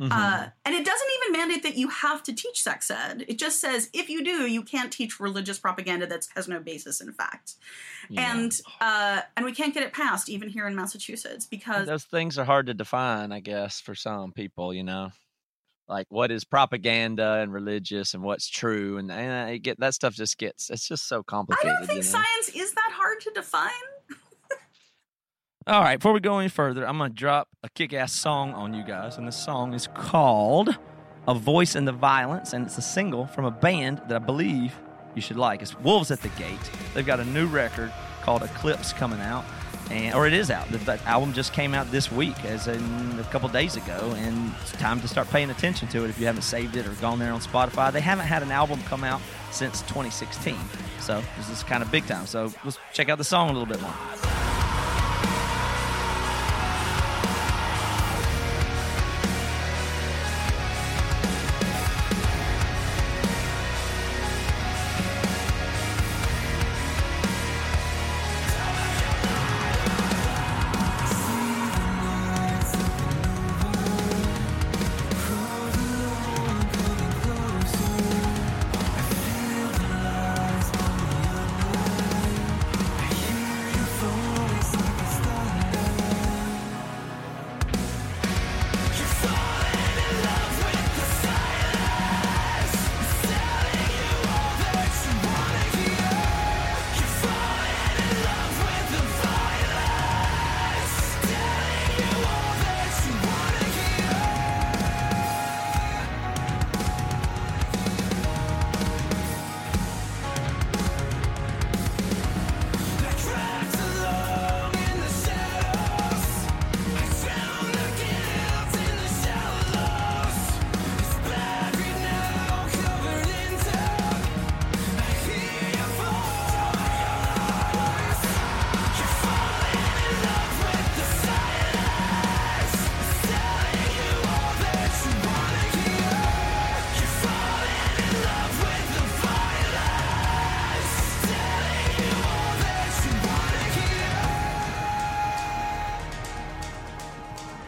[0.00, 0.10] Mm-hmm.
[0.10, 3.24] Uh, and it doesn't even mandate that you have to teach sex ed.
[3.28, 7.00] It just says if you do, you can't teach religious propaganda that has no basis
[7.00, 7.54] in fact.
[8.08, 8.34] Yeah.
[8.34, 12.38] And uh, and we can't get it passed even here in Massachusetts because those things
[12.38, 14.72] are hard to define, I guess, for some people.
[14.72, 15.12] You know,
[15.92, 20.38] like what is propaganda and religious and what's true, and, and get that stuff just
[20.38, 21.70] gets it's just so complicated.
[21.70, 22.18] I don't think you know?
[22.24, 23.70] science is that hard to define.
[25.64, 28.52] All right, before we go any further, I'm going to drop a kick ass song
[28.52, 29.16] on you guys.
[29.16, 30.76] And the song is called
[31.28, 32.52] A Voice in the Violence.
[32.52, 34.74] And it's a single from a band that I believe
[35.14, 35.62] you should like.
[35.62, 36.58] It's Wolves at the Gate.
[36.94, 39.44] They've got a new record called Eclipse coming out.
[39.92, 40.68] And, or it is out.
[40.68, 44.72] The album just came out this week, as in a couple days ago, and it's
[44.72, 47.32] time to start paying attention to it if you haven't saved it or gone there
[47.32, 47.92] on Spotify.
[47.92, 50.56] They haven't had an album come out since 2016,
[50.98, 52.26] so this is kind of big time.
[52.26, 54.51] So let's check out the song a little bit more.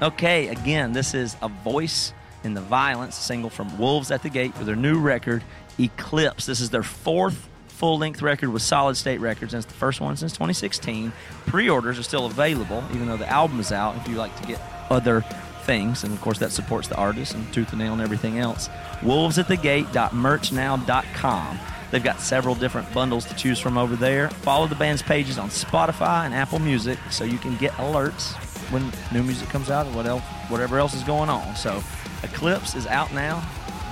[0.04, 2.12] Okay, again, this is A Voice
[2.42, 5.42] in the Violence, single from Wolves at the Gate for their new record,
[5.78, 6.44] Eclipse.
[6.44, 10.02] This is their fourth full length record with Solid State Records, and it's the first
[10.02, 11.10] one since 2016.
[11.46, 14.46] Pre orders are still available, even though the album is out, if you like to
[14.46, 15.22] get other
[15.62, 16.04] things.
[16.04, 18.68] And of course, that supports the artist and Tooth and Nail and everything else.
[19.00, 21.58] Wolvesatthegate.merchnow.com.
[21.90, 24.28] They've got several different bundles to choose from over there.
[24.28, 28.34] Follow the band's pages on Spotify and Apple Music so you can get alerts
[28.70, 31.56] when new music comes out and what else, whatever else is going on.
[31.56, 31.82] So,
[32.22, 33.42] Eclipse is out now.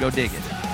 [0.00, 0.71] Go dig it.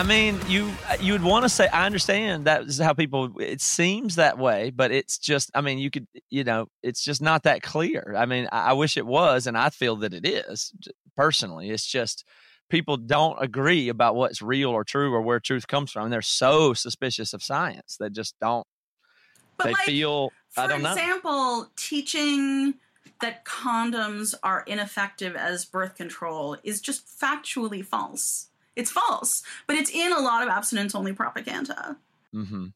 [0.00, 3.38] I mean, you you would want to say I understand that is how people.
[3.38, 5.50] It seems that way, but it's just.
[5.54, 8.14] I mean, you could you know, it's just not that clear.
[8.16, 10.72] I mean, I, I wish it was, and I feel that it is
[11.18, 11.68] personally.
[11.68, 12.24] It's just
[12.70, 16.08] people don't agree about what's real or true or where truth comes from.
[16.08, 17.98] They're so suspicious of science.
[18.00, 18.66] They just don't.
[19.58, 20.30] But they like, feel.
[20.48, 21.66] For I don't example, know.
[21.76, 22.76] teaching
[23.20, 28.46] that condoms are ineffective as birth control is just factually false.
[28.76, 31.96] It's false, but it's in a lot of abstinence only propaganda.
[32.34, 32.66] Mm-hmm.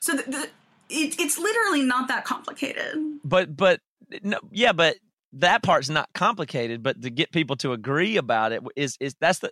[0.00, 0.48] So the, the,
[0.88, 2.96] it, it's literally not that complicated.
[3.24, 3.80] But but
[4.22, 4.96] no, yeah, but
[5.34, 6.82] that part's not complicated.
[6.82, 9.50] But to get people to agree about it is is that's the.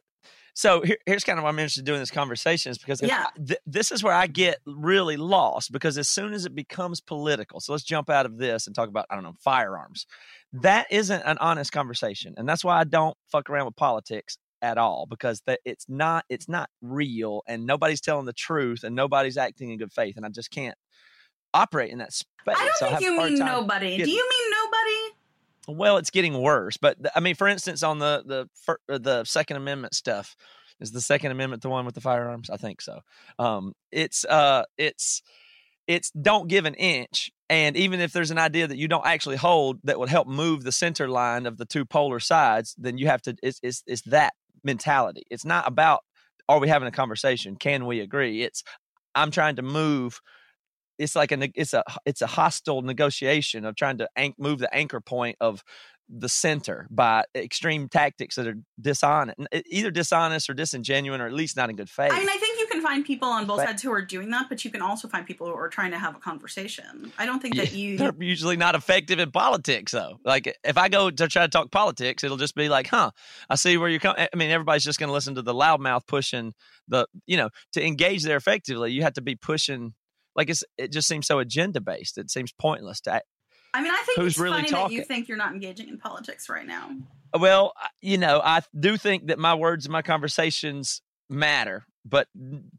[0.54, 3.26] So here, here's kind of why I'm interested in doing this conversation is because yeah.
[3.26, 7.02] I, th- this is where I get really lost because as soon as it becomes
[7.02, 10.06] political, so let's jump out of this and talk about I don't know firearms.
[10.54, 14.78] That isn't an honest conversation, and that's why I don't fuck around with politics at
[14.78, 19.36] all because that it's not it's not real and nobody's telling the truth and nobody's
[19.36, 20.76] acting in good faith and I just can't
[21.54, 22.28] operate in that space.
[22.48, 23.96] I don't think you mean nobody.
[23.96, 25.16] Do you mean nobody?
[25.68, 26.76] Well, it's getting worse.
[26.76, 30.36] But I mean, for instance, on the the uh, the Second Amendment stuff,
[30.80, 32.50] is the Second Amendment the one with the firearms?
[32.50, 33.00] I think so.
[33.38, 35.22] Um, it's uh, it's
[35.86, 37.30] it's don't give an inch.
[37.48, 40.64] And even if there's an idea that you don't actually hold that would help move
[40.64, 43.36] the center line of the two polar sides, then you have to.
[43.42, 45.22] It's it's, it's that mentality.
[45.30, 46.00] It's not about
[46.48, 47.56] are we having a conversation?
[47.56, 48.42] Can we agree?
[48.42, 48.62] It's
[49.14, 50.20] I'm trying to move.
[50.98, 54.72] It's like a it's a it's a hostile negotiation of trying to anch- move the
[54.74, 55.62] anchor point of
[56.08, 61.56] the center by extreme tactics that are dishonest, either dishonest or disingenuous, or at least
[61.56, 62.12] not in good faith.
[62.12, 62.36] I mean, I
[62.76, 65.08] can find people on both but, sides who are doing that, but you can also
[65.08, 67.12] find people who are trying to have a conversation.
[67.18, 67.98] I don't think that you.
[67.98, 70.18] They're usually not effective in politics, though.
[70.24, 73.10] Like, if I go to try to talk politics, it'll just be like, huh,
[73.50, 74.26] I see where you're coming.
[74.32, 76.54] I mean, everybody's just going to listen to the loudmouth pushing
[76.88, 79.94] the, you know, to engage there effectively, you have to be pushing
[80.34, 82.18] like it's it just seems so agenda based.
[82.18, 83.22] It seems pointless to
[83.74, 84.96] I mean, I think Who's it's really funny talking?
[84.96, 86.92] that you think you're not engaging in politics right now.
[87.38, 92.28] Well, you know, I do think that my words and my conversations matter, but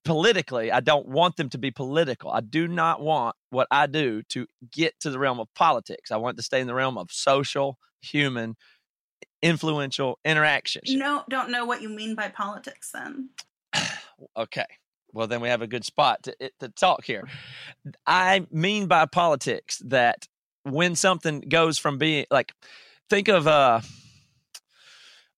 [0.05, 2.31] politically, I don't want them to be political.
[2.31, 6.11] I do not want what I do to get to the realm of politics.
[6.11, 8.55] I want to stay in the realm of social, human,
[9.41, 10.81] influential interaction.
[10.87, 13.29] No, don't know what you mean by politics then.
[14.37, 14.65] okay.
[15.11, 17.27] Well, then we have a good spot to, to talk here.
[18.05, 20.27] I mean by politics that
[20.63, 22.53] when something goes from being like
[23.09, 23.81] think of a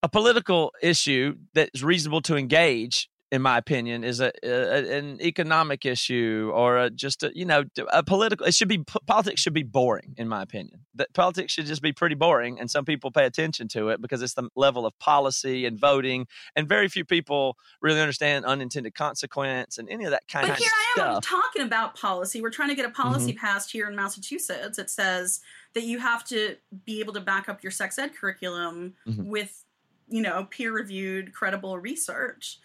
[0.02, 5.86] a political issue that's reasonable to engage in my opinion is a, a an economic
[5.86, 7.63] issue or a, just a you know
[7.94, 11.65] a political it should be politics should be boring in my opinion that politics should
[11.65, 14.86] just be pretty boring and some people pay attention to it because it's the level
[14.86, 20.12] of policy and voting and very few people really understand unintended consequence and any of
[20.12, 20.70] that kind of stuff.
[20.96, 21.12] but of here stuff.
[21.12, 23.46] I am talking about policy we're trying to get a policy mm-hmm.
[23.46, 25.42] passed here in Massachusetts it says
[25.74, 29.30] that you have to be able to back up your sex ed curriculum mm-hmm.
[29.30, 29.65] with
[30.08, 32.60] you know peer reviewed credible research.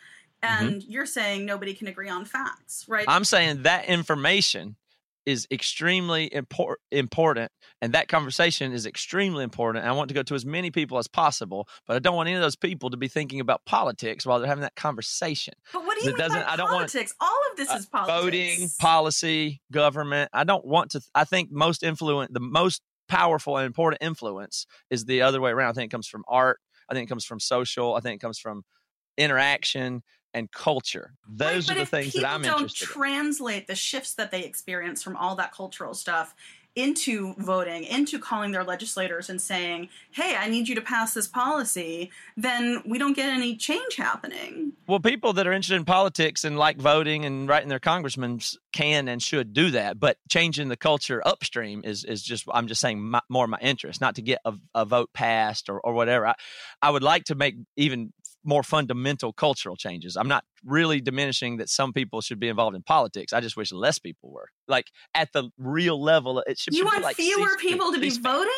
[0.44, 0.90] And mm-hmm.
[0.90, 3.04] you're saying nobody can agree on facts, right?
[3.08, 4.76] I'm saying that information
[5.26, 9.84] is extremely impor- important and that conversation is extremely important.
[9.84, 12.36] I want to go to as many people as possible, but I don't want any
[12.36, 15.54] of those people to be thinking about politics while they're having that conversation.
[15.72, 17.14] But what do you mean doesn't, by I don't politics?
[17.20, 18.22] Want, All of this uh, is politics.
[18.22, 20.30] Voting, policy, government.
[20.32, 21.00] I don't want to.
[21.14, 25.70] I think most influent, the most powerful and important influence is the other way around.
[25.70, 26.58] I think it comes from art.
[26.88, 27.94] I think it comes from social.
[27.94, 28.62] I think it comes from
[29.16, 30.02] interaction
[30.34, 31.14] and culture.
[31.28, 35.16] Those right, are the things that I'm don't translate the shifts that they experience from
[35.16, 36.34] all that cultural stuff
[36.76, 41.28] into voting, into calling their legislators and saying, "Hey, I need you to pass this
[41.28, 44.72] policy," then we don't get any change happening.
[44.88, 48.40] Well, people that are interested in politics and like voting and writing their congressmen
[48.72, 52.80] can and should do that, but changing the culture upstream is is just I'm just
[52.80, 56.26] saying my, more my interest, not to get a, a vote passed or, or whatever.
[56.26, 56.34] I,
[56.82, 58.12] I would like to make even
[58.44, 60.16] more fundamental cultural changes.
[60.16, 63.32] I'm not really diminishing that some people should be involved in politics.
[63.32, 64.48] I just wish less people were.
[64.68, 66.74] Like at the real level, it should.
[66.74, 68.50] You want like fewer people to be voting?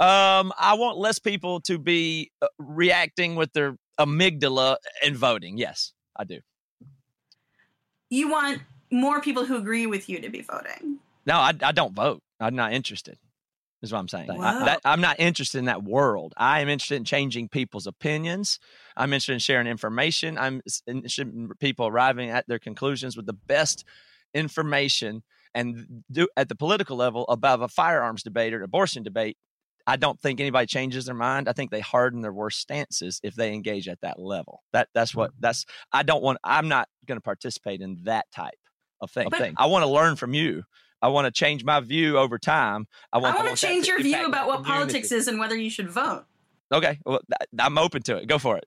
[0.00, 5.58] Um, I want less people to be uh, reacting with their amygdala and voting.
[5.58, 6.38] Yes, I do.
[8.08, 8.62] You want
[8.92, 10.98] more people who agree with you to be voting?
[11.26, 12.22] No, I, I don't vote.
[12.40, 13.18] I'm not interested
[13.82, 14.30] is what I'm saying.
[14.30, 16.34] I, am not interested in that world.
[16.36, 18.58] I am interested in changing people's opinions.
[18.96, 20.36] I'm interested in sharing information.
[20.36, 23.84] I'm interested in people arriving at their conclusions with the best
[24.34, 25.22] information.
[25.54, 29.36] And do, at the political level, above a firearms debate or abortion debate,
[29.86, 31.48] I don't think anybody changes their mind.
[31.48, 34.62] I think they harden their worst stances if they engage at that level.
[34.72, 35.40] That that's what mm-hmm.
[35.40, 35.64] that's.
[35.92, 36.38] I don't want.
[36.44, 38.58] I'm not going to participate in that type
[39.00, 39.28] of thing.
[39.30, 40.64] But, I want to learn from you.
[41.00, 42.86] I want to change my view over time.
[43.12, 44.78] I want, I want to change your view about what community.
[44.78, 46.24] politics is and whether you should vote.
[46.72, 47.20] Okay, well,
[47.58, 48.26] I'm open to it.
[48.26, 48.66] Go for it.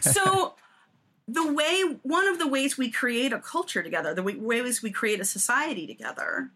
[0.00, 0.54] so,
[1.28, 4.90] the way one of the ways we create a culture together, the way, ways we
[4.90, 6.50] create a society together,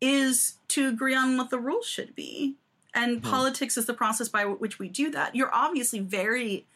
[0.00, 2.56] is to agree on what the rules should be.
[2.94, 3.30] And hmm.
[3.30, 5.34] politics is the process by which we do that.
[5.34, 6.66] You're obviously very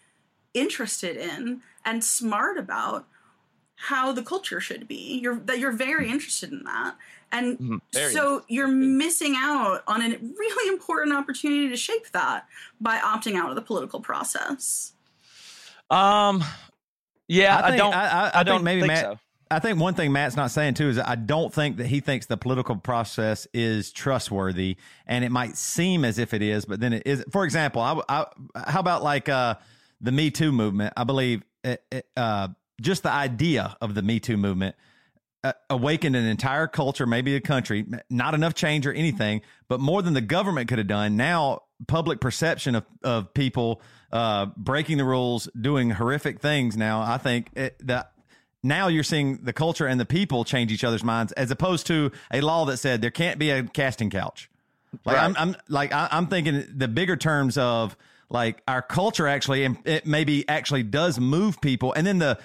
[0.54, 3.06] interested in and smart about
[3.80, 5.18] how the culture should be.
[5.22, 6.14] You're that you're very mm-hmm.
[6.14, 6.96] interested in that.
[7.32, 8.12] And mm-hmm.
[8.12, 12.46] so you're missing out on a really important opportunity to shape that
[12.80, 14.92] by opting out of the political process.
[15.90, 16.44] Um
[17.26, 19.18] yeah, I, think, I don't I, I, I don't maybe think Matt so.
[19.52, 22.26] I think one thing Matt's not saying too is I don't think that he thinks
[22.26, 26.92] the political process is trustworthy, and it might seem as if it is, but then
[26.92, 27.24] it is.
[27.32, 28.26] For example, I, I
[28.70, 29.56] how about like uh,
[30.00, 30.92] the Me Too movement?
[30.96, 32.48] I believe it, it, uh,
[32.80, 34.76] just the idea of the Me Too movement
[35.42, 37.86] uh, awakened an entire culture, maybe a country.
[38.08, 41.16] Not enough change or anything, but more than the government could have done.
[41.16, 43.80] Now, public perception of of people
[44.12, 46.76] uh, breaking the rules, doing horrific things.
[46.76, 48.12] Now, I think it, that
[48.62, 52.12] now you're seeing the culture and the people change each other's minds as opposed to
[52.30, 54.50] a law that said there can't be a casting couch.
[55.04, 55.24] Like right.
[55.24, 57.96] I'm, I'm like I, am thinking the bigger terms of
[58.28, 62.38] like our culture actually, and it maybe actually does move people, and then the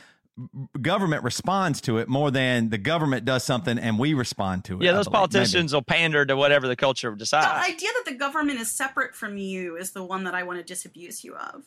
[0.82, 4.84] government responds to it more than the government does something and we respond to it.
[4.84, 5.78] Yeah, those politicians maybe.
[5.78, 7.46] will pander to whatever the culture decides.
[7.46, 10.60] The idea that the government is separate from you is the one that I want
[10.60, 11.64] to disabuse you of.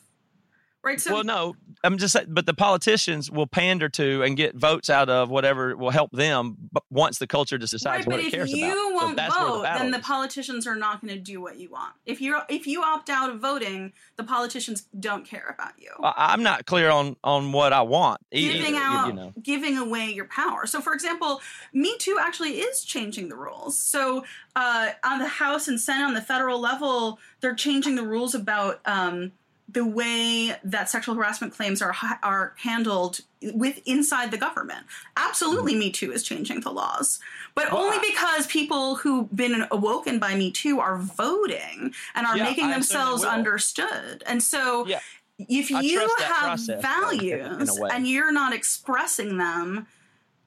[0.81, 0.99] Right.
[0.99, 4.89] So, well, no, I'm just saying, but the politicians will pander to and get votes
[4.89, 6.55] out of whatever will help them.
[6.71, 9.29] But once the culture just decides right, what it cares about, if you won't so
[9.29, 11.95] vote, the then the politicians are not going to do what you want.
[12.05, 15.91] If you if you opt out of voting, the politicians don't care about you.
[15.99, 18.21] Well, I'm not clear on on what I want.
[18.31, 19.33] Giving either, out, you know.
[19.43, 20.65] giving away your power.
[20.65, 21.41] So, for example,
[21.73, 23.77] Me Too actually is changing the rules.
[23.77, 24.23] So,
[24.55, 28.79] uh, on the House and Senate, on the federal level, they're changing the rules about.
[28.85, 29.33] Um,
[29.71, 34.85] the way that sexual harassment claims are are handled with inside the government.
[35.17, 35.79] Absolutely, mm-hmm.
[35.79, 37.19] Me Too is changing the laws,
[37.55, 42.37] but well, only because people who've been awoken by Me Too are voting and are
[42.37, 44.23] yeah, making themselves understood.
[44.25, 44.99] And so, yeah.
[45.37, 49.87] if I you have process, values and you're not expressing them,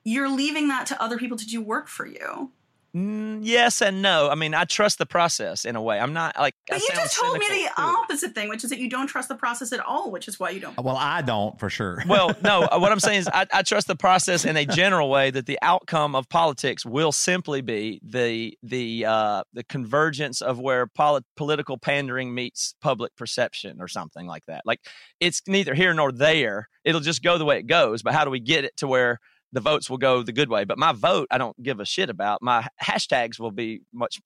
[0.04, 2.50] you're leaving that to other people to do work for you.
[2.94, 4.28] Mm, yes and no.
[4.28, 5.98] I mean, I trust the process in a way.
[5.98, 6.54] I'm not like.
[6.68, 7.82] But I you just told me the too.
[7.82, 10.50] opposite thing, which is that you don't trust the process at all, which is why
[10.50, 10.76] you don't.
[10.76, 12.02] Well, I don't for sure.
[12.06, 12.64] well, no.
[12.64, 15.46] Uh, what I'm saying is, I, I, trust the process in a general way that
[15.46, 21.24] the outcome of politics will simply be the the uh, the convergence of where polit-
[21.34, 24.62] political pandering meets public perception or something like that.
[24.66, 24.80] Like
[25.18, 26.68] it's neither here nor there.
[26.84, 28.02] It'll just go the way it goes.
[28.02, 29.18] But how do we get it to where
[29.52, 30.64] the votes will go the good way.
[30.64, 32.42] But my vote, I don't give a shit about.
[32.42, 34.20] My hashtags will be much.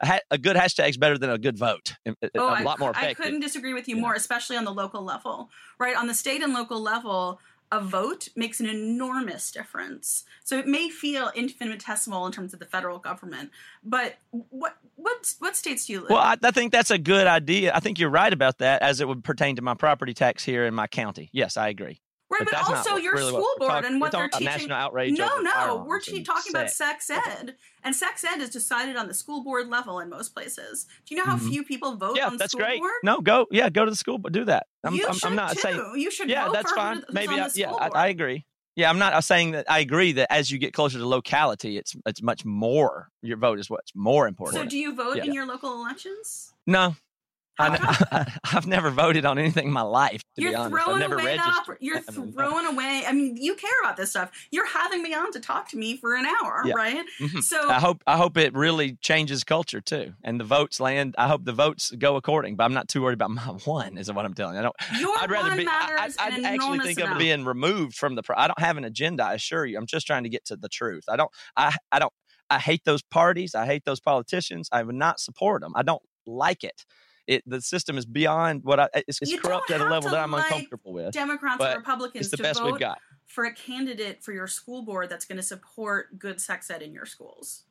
[0.00, 1.94] A, ha- a good hashtag is better than a good vote.
[2.06, 3.10] Uh, oh, a lot I, more effective.
[3.10, 4.02] I couldn't disagree with you yeah.
[4.02, 5.50] more, especially on the local level.
[5.78, 10.24] Right on the state and local level, a vote makes an enormous difference.
[10.42, 13.50] So it may feel infinitesimal in terms of the federal government,
[13.84, 16.10] but what what what states do you live?
[16.10, 17.72] Well, I, I, think that's a good idea.
[17.74, 20.64] I think you're right about that, as it would pertain to my property tax here
[20.64, 21.28] in my county.
[21.32, 22.00] Yes, I agree.
[22.30, 24.44] Right, but, but also your really school board talking, and what they're teaching.
[24.44, 25.16] National outrage.
[25.18, 29.42] No, no, we're talking about sex ed, and sex ed is decided on the school
[29.42, 30.86] board level in most places.
[31.06, 31.48] Do you know how mm-hmm.
[31.48, 32.80] few people vote yeah, that's school great.
[32.80, 32.92] board?
[33.02, 34.66] No, go, yeah, go to the school, but do that.
[34.84, 35.60] I'm, you I'm, should I'm not too.
[35.60, 36.28] saying you should.
[36.28, 37.02] Yeah, that's fine.
[37.10, 38.44] Maybe, I, yeah, I, I, agree.
[38.76, 41.96] Yeah, I'm not saying that I agree that as you get closer to locality, it's
[42.04, 43.08] it's much more.
[43.22, 44.62] Your vote is what's more important.
[44.62, 45.24] So, do you vote yeah.
[45.24, 46.52] in your local elections?
[46.66, 46.94] No,
[47.58, 50.22] I, have never voted on anything in my life.
[50.36, 51.78] To you're be honest, throwing away registered.
[51.80, 53.04] You're throwing away.
[53.06, 54.30] I mean, you care about this stuff.
[54.50, 56.74] You're having me on to talk to me for an hour, yeah.
[56.74, 57.04] right?
[57.20, 57.40] Mm-hmm.
[57.40, 61.14] So I hope I hope it really changes culture too, and the votes land.
[61.18, 62.56] I hope the votes go according.
[62.56, 63.98] But I'm not too worried about my one.
[63.98, 64.60] Is what I'm telling you.
[64.60, 64.76] I don't.
[64.98, 65.66] Your I'd rather be.
[65.68, 67.12] I, would actually think amount.
[67.12, 68.22] of being removed from the.
[68.36, 69.24] I don't have an agenda.
[69.24, 69.76] I assure you.
[69.78, 71.04] I'm just trying to get to the truth.
[71.08, 71.30] I don't.
[71.56, 72.12] I I don't.
[72.50, 73.54] I hate those parties.
[73.54, 74.68] I hate those politicians.
[74.72, 75.72] I would not support them.
[75.74, 76.84] I don't like it
[77.28, 80.32] it the system is beyond what I it's, it's corrupt at a level that I'm
[80.32, 81.12] like uncomfortable with.
[81.12, 82.98] Democrats and Republicans it's the to best vote we've got.
[83.26, 86.92] for a candidate for your school board that's going to support good sex ed in
[86.92, 87.64] your schools.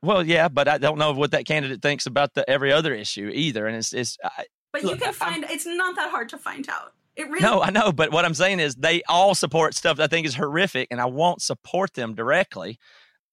[0.00, 3.30] Well, yeah, but I don't know what that candidate thinks about the every other issue
[3.32, 4.16] either, and it's it's.
[4.24, 6.94] I, but you can find I'm, it's not that hard to find out.
[7.14, 10.04] It really no, I know, but what I'm saying is they all support stuff that
[10.04, 12.78] I think is horrific, and I won't support them directly.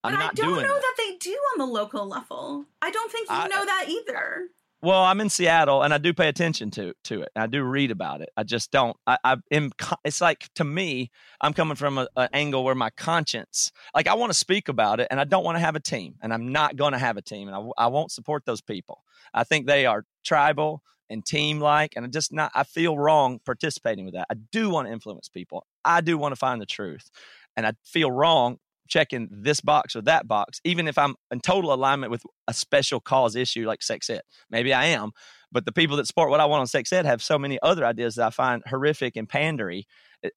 [0.03, 0.67] I'm but not I don't know that.
[0.67, 0.93] that.
[0.97, 2.65] they do on the local level.
[2.81, 4.49] I don't think you I, know that either.
[4.81, 7.29] Well, I'm in Seattle, and I do pay attention to to it.
[7.35, 8.29] I do read about it.
[8.37, 8.95] I just don't.
[9.05, 9.71] I, I am.
[10.05, 11.11] It's like to me,
[11.41, 15.09] I'm coming from an angle where my conscience, like I want to speak about it,
[15.11, 17.21] and I don't want to have a team, and I'm not going to have a
[17.21, 19.03] team, and I, I won't support those people.
[19.33, 22.51] I think they are tribal and team like, and I just not.
[22.55, 24.27] I feel wrong participating with that.
[24.31, 25.65] I do want to influence people.
[25.83, 27.11] I do want to find the truth,
[27.57, 28.59] and I feel wrong
[28.89, 32.99] checking this box or that box, even if I'm in total alignment with a special
[32.99, 34.21] cause issue like sex ed.
[34.49, 35.11] Maybe I am,
[35.51, 37.85] but the people that support what I want on sex ed have so many other
[37.85, 39.83] ideas that I find horrific and pandery,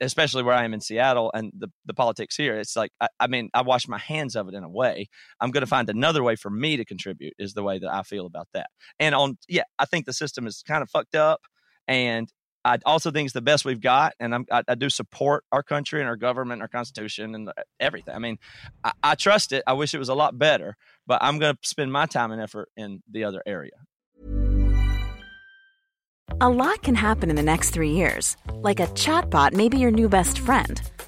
[0.00, 2.58] especially where I am in Seattle and the, the politics here.
[2.58, 5.08] It's like, I, I mean, I wash my hands of it in a way.
[5.40, 8.02] I'm going to find another way for me to contribute, is the way that I
[8.02, 8.68] feel about that.
[9.00, 11.40] And on, yeah, I think the system is kind of fucked up.
[11.88, 12.32] And
[12.64, 16.00] I also think it's the best we've got, and I, I do support our country
[16.00, 18.14] and our government, and our constitution, and uh, everything.
[18.14, 18.38] I mean,
[18.84, 19.64] I, I trust it.
[19.66, 22.40] I wish it was a lot better, but I'm going to spend my time and
[22.40, 23.72] effort in the other area.
[26.40, 29.90] A lot can happen in the next three years, like a chatbot may be your
[29.90, 30.80] new best friend.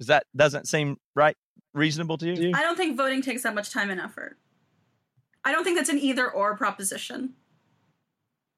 [0.00, 1.36] That doesn't seem right
[1.72, 2.52] reasonable to you?
[2.54, 4.38] I don't think voting takes that much time and effort.
[5.44, 7.34] I don't think that's an either or proposition.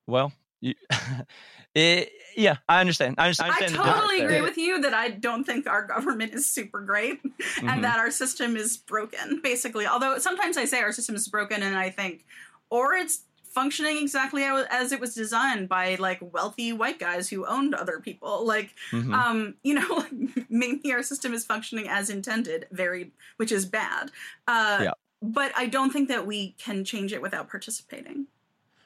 [0.07, 0.75] Well, you,
[1.75, 3.17] it, yeah, I understand.
[3.19, 3.77] I, understand.
[3.77, 7.69] I totally agree with you that I don't think our government is super great mm-hmm.
[7.69, 9.87] and that our system is broken, basically.
[9.87, 12.25] Although sometimes I say our system is broken and I think,
[12.71, 13.25] or it's
[13.57, 18.47] functioning exactly as it was designed by like wealthy white guys who owned other people
[18.47, 19.15] like mm-hmm.
[19.15, 20.05] um you know
[20.51, 24.11] maybe our system is functioning as intended very which is bad
[24.47, 24.91] uh yeah.
[25.23, 28.27] but i don't think that we can change it without participating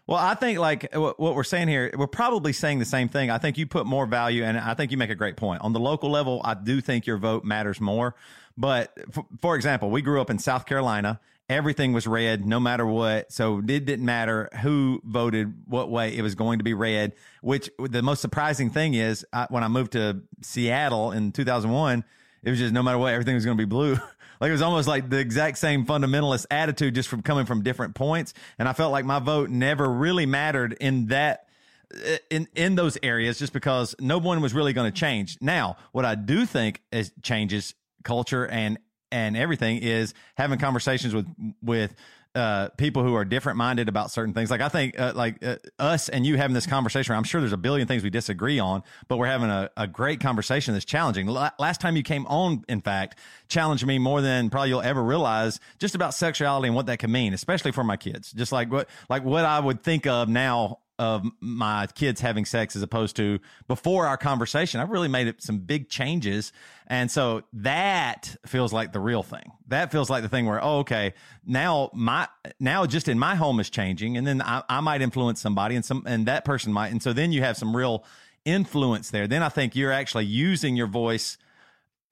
[0.06, 3.30] well, I think like what we're saying here, we're probably saying the same thing.
[3.30, 5.62] I think you put more value, and I think you make a great point.
[5.62, 8.16] On the local level, I do think your vote matters more.
[8.56, 11.20] But for, for example, we grew up in South Carolina,
[11.50, 13.32] everything was red no matter what.
[13.32, 17.12] So it didn't matter who voted what way, it was going to be red.
[17.42, 22.04] Which the most surprising thing is I, when I moved to Seattle in 2001,
[22.42, 23.94] it was just no matter what, everything was going to be blue.
[24.40, 27.96] like it was almost like the exact same fundamentalist attitude just from coming from different
[27.96, 28.32] points.
[28.58, 31.46] And I felt like my vote never really mattered in that
[31.92, 35.36] uh, in in those areas just because no one was really going to change.
[35.40, 37.74] Now, what I do think is changes
[38.04, 38.78] culture and
[39.12, 41.26] and everything is having conversations with
[41.62, 41.94] with
[42.34, 44.50] uh, people who are different minded about certain things.
[44.50, 47.14] Like I think, uh, like uh, us and you having this conversation.
[47.14, 50.20] I'm sure there's a billion things we disagree on, but we're having a, a great
[50.20, 51.28] conversation that's challenging.
[51.28, 55.02] L- last time you came on, in fact, challenged me more than probably you'll ever
[55.02, 58.32] realize, just about sexuality and what that can mean, especially for my kids.
[58.32, 62.76] Just like what, like what I would think of now of my kids having sex
[62.76, 63.38] as opposed to
[63.68, 64.80] before our conversation.
[64.80, 66.52] I've really made it some big changes.
[66.86, 69.50] And so that feels like the real thing.
[69.68, 71.14] That feels like the thing where, oh, okay,
[71.46, 72.28] now my,
[72.60, 74.18] now just in my home is changing.
[74.18, 76.92] And then I, I might influence somebody and some, and that person might.
[76.92, 78.04] And so then you have some real
[78.44, 79.26] influence there.
[79.26, 81.38] Then I think you're actually using your voice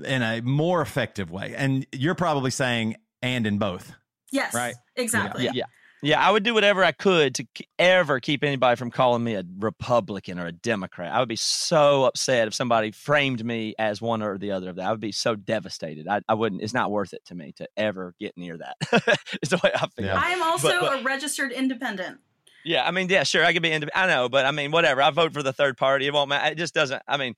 [0.02, 1.54] in a more effective way.
[1.54, 3.92] And you're probably saying, and in both.
[4.32, 4.54] Yes.
[4.54, 4.76] Right.
[4.96, 5.44] Exactly.
[5.44, 5.52] Yeah.
[5.54, 5.64] yeah.
[6.02, 7.46] Yeah, I would do whatever I could to
[7.78, 11.12] ever keep anybody from calling me a Republican or a Democrat.
[11.12, 14.76] I would be so upset if somebody framed me as one or the other of
[14.76, 14.86] that.
[14.86, 16.06] I would be so devastated.
[16.06, 16.62] I, I wouldn't.
[16.62, 18.76] It's not worth it to me to ever get near that.
[19.42, 20.06] it's the way I feel.
[20.06, 20.20] Yeah.
[20.22, 22.18] I am also but, but, a registered independent.
[22.64, 24.10] Yeah, I mean, yeah, sure, I could be independent.
[24.10, 25.02] I know, but I mean, whatever.
[25.02, 26.06] I vote for the third party.
[26.06, 26.52] It won't matter.
[26.52, 27.02] It just doesn't.
[27.08, 27.34] I mean,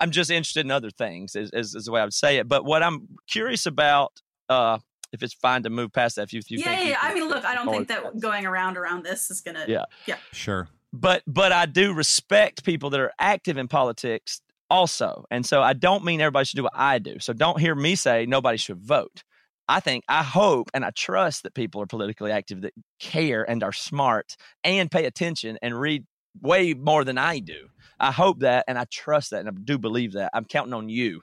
[0.00, 1.34] I'm just interested in other things.
[1.34, 2.48] Is, is, is the way I would say it.
[2.48, 4.12] But what I'm curious about.
[4.48, 4.78] Uh,
[5.12, 6.22] if it's fine to move past that.
[6.22, 6.98] If you, if you yeah, yeah.
[7.00, 9.64] I mean, look, I don't think that going around around this is gonna.
[9.68, 10.68] Yeah, yeah, sure.
[10.92, 15.74] But but I do respect people that are active in politics also, and so I
[15.74, 17.18] don't mean everybody should do what I do.
[17.18, 19.22] So don't hear me say nobody should vote.
[19.68, 23.62] I think, I hope, and I trust that people are politically active that care and
[23.62, 26.04] are smart and pay attention and read
[26.40, 27.68] way more than I do.
[28.00, 30.30] I hope that, and I trust that, and I do believe that.
[30.34, 31.22] I'm counting on you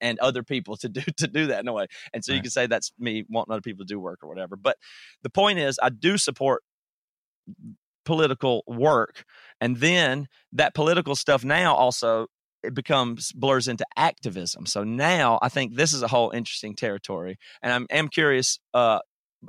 [0.00, 1.86] and, other people to do to do that in a way.
[2.12, 2.36] And so right.
[2.36, 4.56] you can say that's me wanting other people to do work or whatever.
[4.56, 4.76] But
[5.22, 6.62] the point is, I do support
[8.04, 9.24] political work,
[9.60, 12.26] and then that political stuff now also
[12.62, 14.66] it becomes blurs into activism.
[14.66, 19.00] So now I think this is a whole interesting territory, and I'm am curious uh,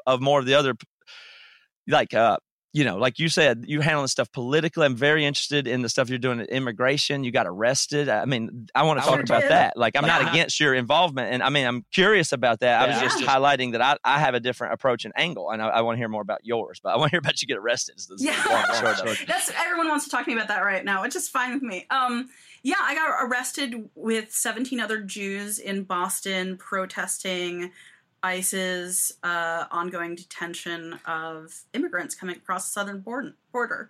[0.05, 0.75] of more of the other
[1.87, 2.37] like uh,
[2.73, 4.85] you know, like you said, you handling stuff politically.
[4.85, 7.23] I'm very interested in the stuff you're doing at immigration.
[7.23, 8.07] You got arrested.
[8.07, 9.75] I mean, I want to talk about that.
[9.75, 12.87] Like, I'm not against your involvement, and I mean, I'm curious about that.
[12.87, 12.97] Yeah.
[12.97, 15.67] I was just highlighting that I, I have a different approach and angle, and I,
[15.67, 16.79] I want to hear more about yours.
[16.81, 17.99] But I want to hear about you get arrested.
[18.17, 18.33] yeah,
[19.27, 21.63] that's everyone wants to talk to me about that right now, which is fine with
[21.63, 21.85] me.
[21.89, 22.29] Um,
[22.63, 27.71] yeah, I got arrested with 17 other Jews in Boston protesting
[28.23, 32.99] ICE's uh, ongoing detention of immigrants coming across the southern
[33.51, 33.89] border.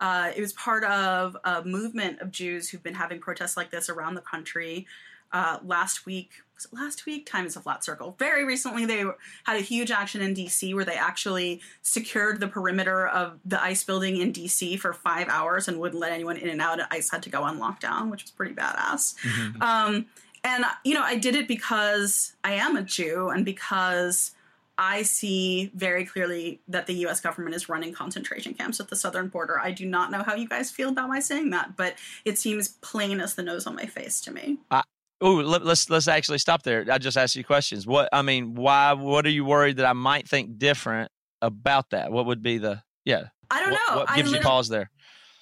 [0.00, 3.88] Uh, it was part of a movement of Jews who've been having protests like this
[3.88, 4.86] around the country.
[5.32, 7.24] Uh, last week, was it last week?
[7.24, 8.14] Time is a flat circle.
[8.18, 9.04] Very recently, they
[9.44, 13.82] had a huge action in DC where they actually secured the perimeter of the ICE
[13.84, 16.80] building in DC for five hours and wouldn't let anyone in and out.
[16.90, 19.14] ICE had to go on lockdown, which was pretty badass.
[19.20, 19.62] Mm-hmm.
[19.62, 20.06] Um,
[20.44, 24.32] and, you know, I did it because I am a Jew and because
[24.78, 29.28] I see very clearly that the US government is running concentration camps at the southern
[29.28, 29.60] border.
[29.60, 32.68] I do not know how you guys feel about my saying that, but it seems
[32.68, 34.58] plain as the nose on my face to me.
[34.70, 34.82] Uh,
[35.20, 36.84] oh, let, let's let's actually stop there.
[36.90, 37.86] I just asked you questions.
[37.86, 41.12] What I mean, why what are you worried that I might think different
[41.42, 42.10] about that?
[42.10, 43.26] What would be the yeah?
[43.50, 43.96] I don't know.
[43.98, 44.90] What, what gives you pause there?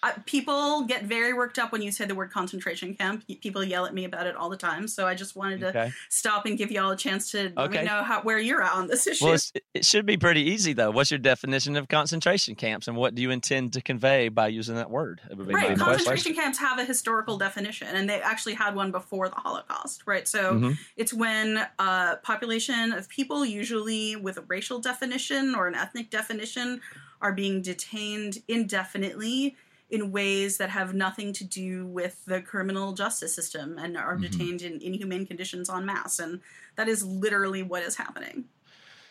[0.02, 3.24] Uh, people get very worked up when you say the word concentration camp.
[3.40, 4.88] People yell at me about it all the time.
[4.88, 5.92] So I just wanted to okay.
[6.08, 7.54] stop and give you all a chance to okay.
[7.56, 9.26] let me know how, where you're at on this issue.
[9.26, 9.38] Well,
[9.74, 10.90] it should be pretty easy though.
[10.90, 14.76] What's your definition of concentration camps, and what do you intend to convey by using
[14.76, 15.20] that word?
[15.34, 20.02] Right, concentration camps have a historical definition, and they actually had one before the Holocaust.
[20.06, 20.72] Right, so mm-hmm.
[20.96, 26.80] it's when a population of people, usually with a racial definition or an ethnic definition,
[27.20, 29.56] are being detained indefinitely
[29.90, 34.22] in ways that have nothing to do with the criminal justice system and are mm-hmm.
[34.22, 36.18] detained in inhumane conditions en masse.
[36.18, 36.40] And
[36.76, 38.44] that is literally what is happening.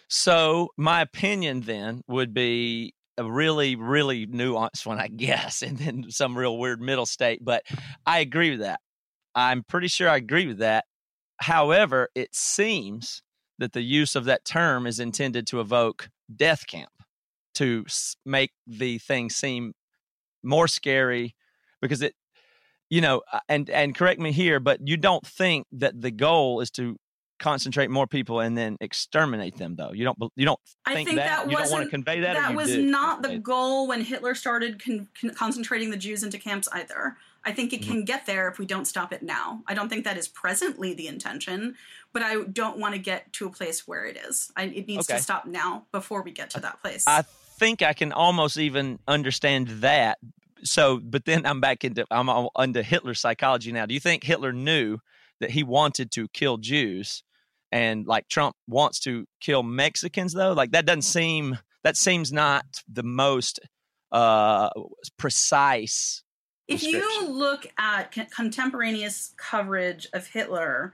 [0.07, 6.05] So, my opinion then would be a really, really nuanced one, I guess, and then
[6.09, 7.43] some real weird middle state.
[7.43, 7.63] But
[8.05, 8.79] I agree with that.
[9.35, 10.85] I'm pretty sure I agree with that.
[11.37, 13.21] However, it seems
[13.59, 16.91] that the use of that term is intended to evoke death camp
[17.55, 17.85] to
[18.25, 19.73] make the thing seem
[20.43, 21.35] more scary
[21.81, 22.15] because it
[22.89, 26.61] you know uh, and and correct me here but you don't think that the goal
[26.61, 26.95] is to
[27.39, 29.91] concentrate more people and then exterminate them though?
[29.91, 32.53] You don't you don't think, think that, that you don't want to convey that that
[32.53, 37.17] was not the goal when hitler started con- con- concentrating the jews into camps either.
[37.45, 37.91] I think it mm-hmm.
[37.91, 39.61] can get there if we don't stop it now.
[39.65, 41.75] I don't think that is presently the intention
[42.11, 44.51] but i don't want to get to a place where it is.
[44.55, 45.17] I, it needs okay.
[45.17, 47.05] to stop now before we get to that place.
[47.07, 47.23] I
[47.59, 50.17] think I can almost even understand that.
[50.63, 53.85] So, but then I'm back into I'm under Hitler's psychology now.
[53.85, 54.97] Do you think Hitler knew
[55.39, 57.23] that he wanted to kill Jews,
[57.71, 60.53] and like Trump wants to kill Mexicans though?
[60.53, 63.59] Like that doesn't seem that seems not the most
[64.11, 64.69] uh
[65.17, 66.23] precise.
[66.67, 70.93] If you look at contemporaneous coverage of Hitler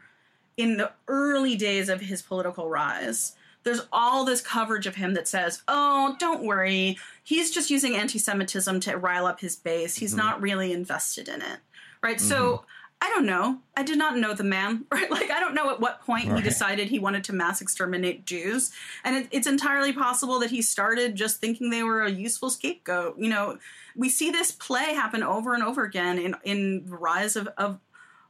[0.55, 3.33] in the early days of his political rise,
[3.65, 6.97] there's all this coverage of him that says, oh, don't worry.
[7.23, 9.97] He's just using anti Semitism to rile up his base.
[9.97, 10.19] He's mm-hmm.
[10.19, 11.59] not really invested in it.
[12.01, 12.17] Right.
[12.17, 12.27] Mm-hmm.
[12.27, 12.63] So
[13.01, 13.59] I don't know.
[13.75, 15.09] I did not know the man, right?
[15.09, 16.37] Like, I don't know at what point right.
[16.37, 18.71] he decided he wanted to mass exterminate Jews.
[19.03, 23.17] And it, it's entirely possible that he started just thinking they were a useful scapegoat.
[23.17, 23.57] You know,
[23.95, 27.79] we see this play happen over and over again in, in the rise of, of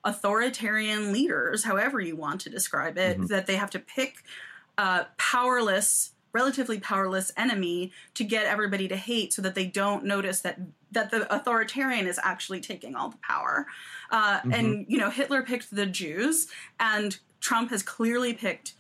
[0.05, 3.25] authoritarian leaders, however you want to describe it, mm-hmm.
[3.27, 4.23] that they have to pick
[4.77, 10.41] uh, powerless relatively powerless enemy to get everybody to hate so that they don't notice
[10.41, 10.59] that
[10.91, 13.65] that the authoritarian is actually taking all the power
[14.11, 14.51] uh, mm-hmm.
[14.51, 16.47] and you know hitler picked the jews
[16.77, 18.73] and trump has clearly picked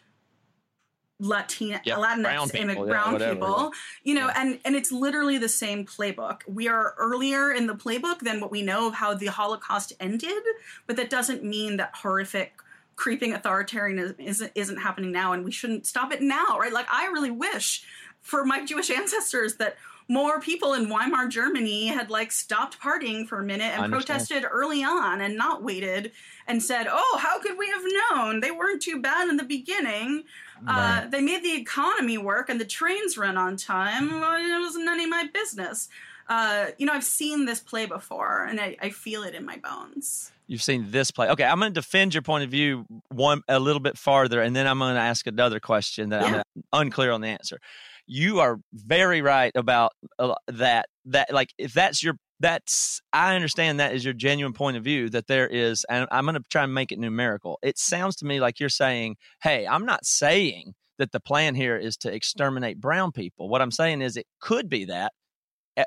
[1.17, 1.97] Latina, yep.
[1.97, 3.71] Latinx, brown people, brown people
[4.03, 4.33] you know, yeah.
[4.35, 6.41] and and it's literally the same playbook.
[6.45, 10.43] We are earlier in the playbook than what we know of how the Holocaust ended,
[10.87, 12.57] but that doesn't mean that horrific
[12.95, 16.73] creeping authoritarianism isn't, isn't happening now and we shouldn't stop it now right?
[16.73, 17.83] Like i really wish
[18.21, 19.77] for my jewish ancestors that
[20.07, 24.83] more people in weimar germany had like stopped partying for a minute and protested early
[24.83, 26.11] on and not waited
[26.47, 28.39] and said oh how could we have known?
[28.39, 30.23] They weren't too bad in the beginning.
[30.67, 31.03] Uh, right.
[31.03, 34.09] uh, they made the economy work and the trains run on time.
[34.09, 35.89] It was none of my business.
[36.27, 39.57] Uh, you know, I've seen this play before, and I, I feel it in my
[39.57, 40.31] bones.
[40.47, 41.29] You've seen this play.
[41.29, 44.55] Okay, I'm going to defend your point of view one a little bit farther, and
[44.55, 46.43] then I'm going to ask another question that yeah.
[46.55, 47.59] I'm unclear on the answer.
[48.07, 50.87] You are very right about uh, that.
[51.05, 55.09] That like if that's your that's I understand that is your genuine point of view
[55.09, 57.57] that there is, and I'm going to try and make it numerical.
[57.63, 61.77] It sounds to me like you're saying, "Hey, I'm not saying that the plan here
[61.77, 63.49] is to exterminate brown people.
[63.49, 65.11] What I'm saying is it could be that,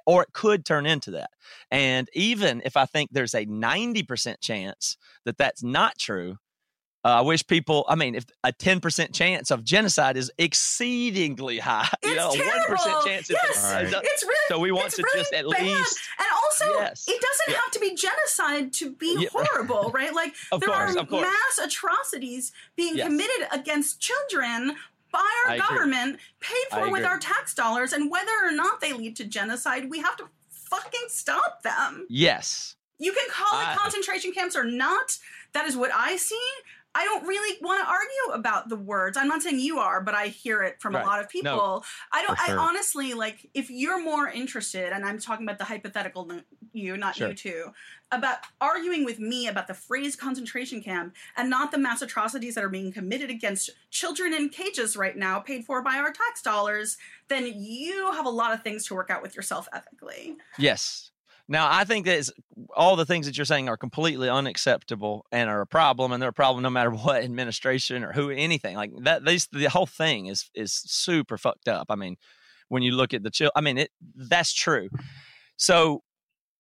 [0.06, 1.30] or it could turn into that.
[1.70, 6.36] And even if I think there's a 90% chance that that's not true,
[7.04, 11.88] uh, I wish people, I mean, if a 10% chance of genocide is exceedingly high,
[12.02, 12.76] it's you know, terrible.
[12.76, 13.30] 1% chance.
[13.30, 13.86] Yes, right.
[13.86, 15.62] it's really, so we want to really just at bad.
[15.62, 16.00] least.
[16.18, 17.06] And also, yes.
[17.08, 17.60] it doesn't yeah.
[17.62, 19.28] have to be genocide to be yeah.
[19.32, 20.12] horrible, right?
[20.12, 23.06] Like, there course, are mass atrocities being yes.
[23.06, 24.74] committed against children
[25.12, 26.20] by our I government, agree.
[26.40, 30.00] paid for with our tax dollars, and whether or not they lead to genocide, we
[30.00, 32.06] have to fucking stop them.
[32.08, 32.76] Yes.
[32.98, 35.18] You can call it concentration camps or not.
[35.52, 36.36] That is what I see.
[36.94, 39.16] I don't really want to argue about the words.
[39.16, 41.04] I'm not saying you are, but I hear it from right.
[41.04, 41.56] a lot of people.
[41.56, 41.82] No,
[42.12, 42.36] I don't.
[42.38, 42.58] Sure.
[42.58, 46.28] I honestly like if you're more interested, and I'm talking about the hypothetical
[46.78, 47.28] you, not sure.
[47.28, 47.66] you too,
[48.10, 52.64] about arguing with me about the phrase concentration camp and not the mass atrocities that
[52.64, 56.96] are being committed against children in cages right now, paid for by our tax dollars.
[57.28, 60.36] Then you have a lot of things to work out with yourself ethically.
[60.58, 61.10] Yes,
[61.50, 62.28] now, I think that
[62.76, 66.28] all the things that you're saying are completely unacceptable and are a problem, and they're
[66.28, 69.24] a problem no matter what administration or who anything like that.
[69.24, 71.86] These the whole thing is is super fucked up.
[71.88, 72.16] I mean,
[72.68, 74.90] when you look at the chill, I mean, it that's true.
[75.56, 76.02] So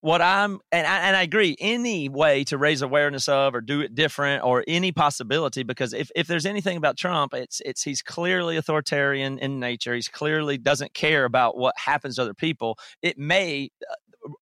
[0.00, 3.80] what I'm and I, and I agree any way to raise awareness of or do
[3.80, 8.02] it different or any possibility because if, if there's anything about Trump it's it's he's
[8.02, 9.94] clearly authoritarian in nature.
[9.94, 12.78] He's clearly doesn't care about what happens to other people.
[13.02, 13.94] It may uh,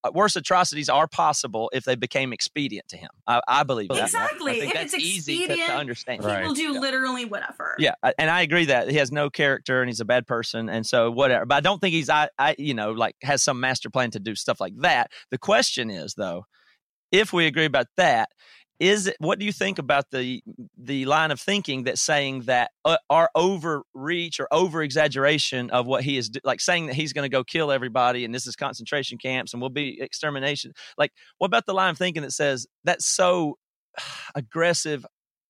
[0.04, 3.10] Uh, worse atrocities are possible if they became expedient to him.
[3.26, 4.04] I, I believe that.
[4.04, 4.60] exactly.
[4.60, 6.22] if it's expedient, to, to, understand.
[6.22, 6.44] He right.
[6.44, 6.80] will do yeah.
[6.80, 7.74] literally whatever.
[7.78, 10.86] Yeah, and I agree that he has no character and he's a bad person, and
[10.86, 11.46] so whatever.
[11.46, 14.20] But I don't think he's I, I you know like has some master plan to
[14.20, 15.10] do stuff like that.
[15.30, 16.44] The question is though,
[17.12, 18.30] if we agree about that,
[18.78, 20.42] is it what do you think about the
[20.76, 26.02] the line of thinking that's saying that uh, our overreach or over exaggeration of what
[26.02, 29.18] he is like saying that he's going to go kill everybody and this is concentration
[29.18, 33.06] camps and we'll be extermination like what about the line of thinking that says that's
[33.06, 33.56] so
[34.34, 35.06] aggressive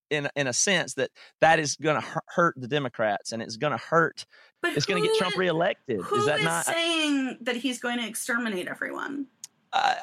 [0.08, 1.10] in in a sense that
[1.40, 4.24] that is going to hurt the democrats and it's going to hurt
[4.62, 6.00] but it's going to get trump reelected?
[6.00, 9.26] Who is that is not saying that he's going to exterminate everyone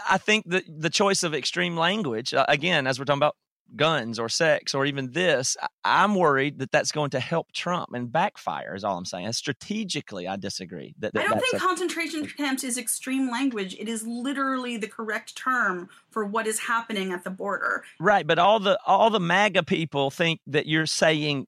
[0.09, 3.35] I think that the choice of extreme language, uh, again, as we're talking about
[3.75, 8.11] guns or sex or even this, I'm worried that that's going to help Trump and
[8.11, 8.75] backfire.
[8.75, 9.31] Is all I'm saying.
[9.33, 10.95] strategically, I disagree.
[10.99, 13.75] That, that I don't think a, concentration camps is extreme language.
[13.79, 17.83] It is literally the correct term for what is happening at the border.
[17.99, 21.47] Right, but all the all the MAGA people think that you're saying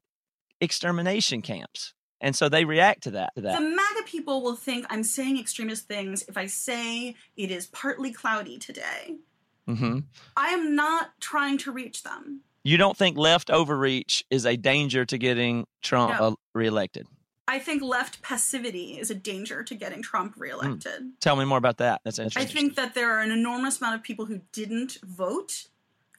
[0.61, 1.93] extermination camps.
[2.22, 3.36] And so they react to that.
[3.36, 3.59] To that.
[3.59, 8.11] The MAGA people will think I'm saying extremist things if I say it is partly
[8.11, 9.18] cloudy today.
[9.68, 9.99] Mm-hmm.
[10.38, 12.41] I am not trying to reach them.
[12.63, 16.36] You don't think left overreach is a danger to getting Trump no.
[16.53, 17.07] reelected?
[17.47, 21.03] I think left passivity is a danger to getting Trump reelected.
[21.03, 21.11] Mm.
[21.20, 22.01] Tell me more about that.
[22.03, 22.41] That's interesting.
[22.41, 25.68] I think that there are an enormous amount of people who didn't vote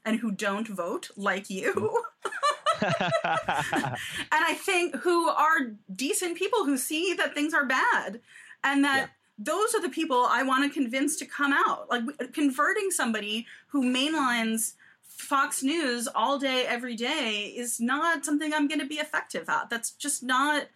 [0.05, 2.05] and who don't vote, like you.
[2.25, 2.33] and
[4.33, 8.21] I think who are decent people who see that things are bad
[8.65, 9.07] and that yeah.
[9.39, 11.89] those are the people I want to convince to come out.
[11.91, 18.69] Like converting somebody who mainlines Fox News all day, every day is not something I'm
[18.69, 19.71] going to be effective at.
[19.71, 20.67] That's just not.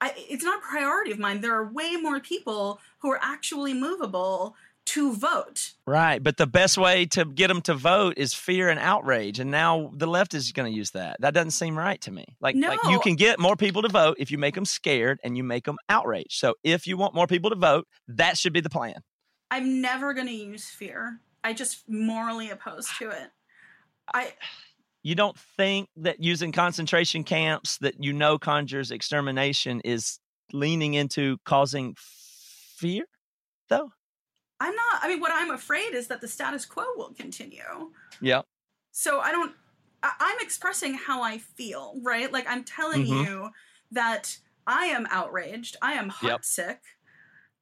[0.00, 1.40] I, it's not a priority of mine.
[1.40, 4.56] There are way more people who are actually movable
[4.92, 5.72] to vote.
[5.86, 9.50] Right, but the best way to get them to vote is fear and outrage, and
[9.50, 11.16] now the left is going to use that.
[11.20, 12.36] That doesn't seem right to me.
[12.40, 12.68] Like, no.
[12.68, 15.44] like you can get more people to vote if you make them scared and you
[15.44, 16.32] make them outraged.
[16.32, 18.96] So if you want more people to vote, that should be the plan.
[19.50, 21.20] I'm never going to use fear.
[21.42, 23.30] I just morally opposed to it.
[24.12, 24.34] I
[25.02, 30.18] you don't think that using concentration camps that you know conjures extermination is
[30.52, 33.04] leaning into causing fear
[33.68, 33.90] though
[34.62, 35.00] I'm not.
[35.02, 37.90] I mean, what I'm afraid is that the status quo will continue.
[38.20, 38.42] Yeah.
[38.92, 39.52] So I don't.
[40.04, 42.32] I, am expressing how I feel, right?
[42.32, 43.24] Like I'm telling mm-hmm.
[43.24, 43.50] you
[43.90, 45.76] that I am outraged.
[45.82, 46.66] I am heartsick.
[46.66, 46.78] Yep.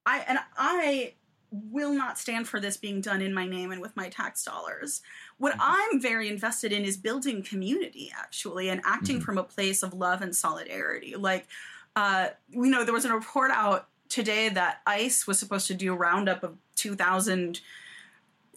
[0.05, 1.13] I and I
[1.49, 5.01] will not stand for this being done in my name and with my tax dollars.
[5.39, 5.75] What mm-hmm.
[5.93, 9.25] I'm very invested in is building community, actually, and acting mm-hmm.
[9.25, 11.15] from a place of love and solidarity.
[11.15, 11.47] Like,
[11.95, 15.93] uh, you know, there was a report out today that ICE was supposed to do
[15.93, 17.61] a roundup of 2,000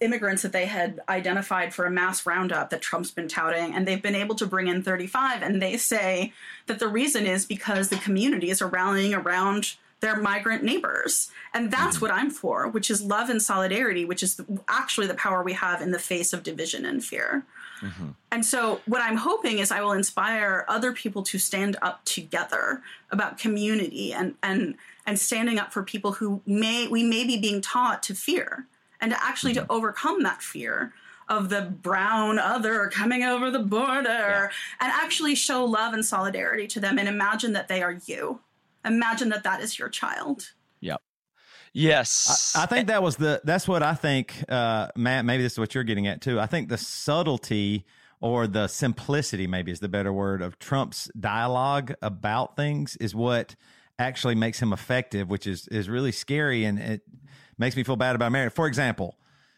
[0.01, 4.01] immigrants that they had identified for a mass roundup that Trump's been touting, and they've
[4.01, 5.41] been able to bring in 35.
[5.41, 6.33] And they say
[6.67, 11.31] that the reason is because the communities are rallying around their migrant neighbors.
[11.53, 12.05] And that's mm-hmm.
[12.05, 15.81] what I'm for, which is love and solidarity, which is actually the power we have
[15.81, 17.45] in the face of division and fear.
[17.81, 18.09] Mm-hmm.
[18.31, 22.81] And so, what I'm hoping is I will inspire other people to stand up together
[23.11, 24.75] about community and and
[25.05, 28.67] and standing up for people who may we may be being taught to fear
[29.01, 29.65] and to actually mm-hmm.
[29.65, 30.93] to overcome that fear
[31.27, 34.49] of the brown other coming over the border yeah.
[34.79, 38.39] and actually show love and solidarity to them and imagine that they are you.
[38.83, 40.51] Imagine that that is your child.
[40.81, 41.01] Yep.
[41.73, 42.53] Yes.
[42.55, 45.59] I, I think that was the that's what i think uh, matt maybe this is
[45.59, 46.39] what you're getting at too.
[46.39, 47.85] I think the subtlety
[48.21, 53.55] or the simplicity maybe is the better word of trump's dialogue about things is what
[53.97, 57.01] actually makes him effective which is is really scary and it
[57.57, 58.53] makes me feel bad about America.
[58.53, 59.17] For example,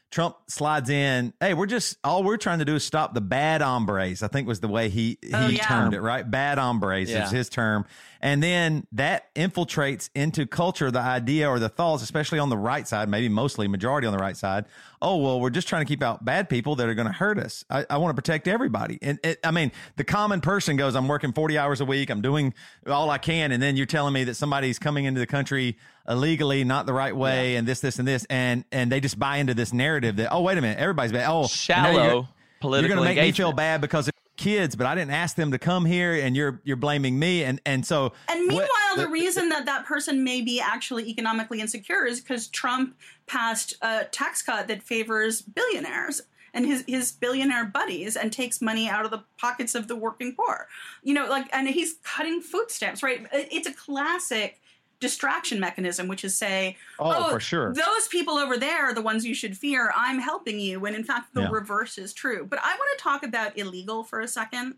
[0.10, 1.34] Trump slides in.
[1.40, 4.24] Hey, we're just all we're trying to do is stop the bad hombres.
[4.24, 5.68] I think was the way he he oh, yeah.
[5.68, 6.02] termed it.
[6.02, 7.26] Right, bad hombres yeah.
[7.26, 7.86] is his term.
[8.22, 12.88] And then that infiltrates into culture the idea or the thoughts, especially on the right
[12.88, 14.66] side, maybe mostly majority on the right side.
[15.02, 17.38] Oh, well, we're just trying to keep out bad people that are going to hurt
[17.38, 17.64] us.
[17.70, 18.98] I, I want to protect everybody.
[19.02, 22.10] And it, I mean, the common person goes, I'm working 40 hours a week.
[22.10, 22.54] I'm doing
[22.88, 23.52] all I can.
[23.52, 25.78] And then you're telling me that somebody's coming into the country
[26.08, 27.60] illegally, not the right way, yeah.
[27.60, 28.26] and this, this, and this.
[28.30, 31.30] And, and they just buy into this narrative that, oh, wait a minute, everybody's bad.
[31.30, 32.28] Oh, shallow.
[32.60, 33.38] Political you're going to make engagement.
[33.38, 36.36] me feel bad because of kids, but I didn't ask them to come here, and
[36.36, 38.14] you're you're blaming me, and and so.
[38.30, 38.68] And meanwhile,
[38.98, 42.96] the, reason that that person may be actually economically insecure is because Trump
[43.26, 46.22] passed a tax cut that favors billionaires
[46.54, 50.34] and his his billionaire buddies and takes money out of the pockets of the working
[50.34, 50.68] poor.
[51.04, 53.26] You know, like and he's cutting food stamps, right?
[53.32, 54.60] It's a classic
[55.00, 59.02] distraction mechanism, which is say, oh, oh, for sure, those people over there are the
[59.02, 59.92] ones you should fear.
[59.96, 61.50] I'm helping you, when in fact the yeah.
[61.52, 62.46] reverse is true.
[62.50, 64.76] But I want to talk about illegal for a second.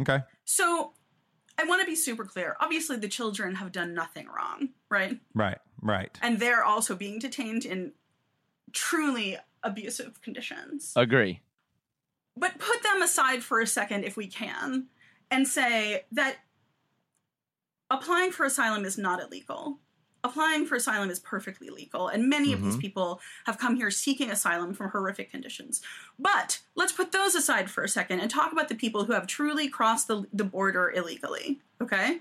[0.00, 0.20] Okay.
[0.44, 0.92] So
[1.58, 2.56] I want to be super clear.
[2.60, 5.18] Obviously, the children have done nothing wrong, right?
[5.34, 6.18] Right, right.
[6.22, 7.92] And they're also being detained in
[8.72, 10.92] truly abusive conditions.
[10.96, 11.40] Agree.
[12.36, 14.86] But put them aside for a second if we can
[15.30, 16.36] and say that
[17.90, 19.80] applying for asylum is not illegal.
[20.22, 22.54] Applying for asylum is perfectly legal, and many mm-hmm.
[22.54, 22.80] of these mm-hmm.
[22.80, 25.80] people have come here seeking asylum from horrific conditions.
[26.18, 29.26] But let's put those aside for a second and talk about the people who have
[29.26, 32.18] truly crossed the, the border illegally, okay?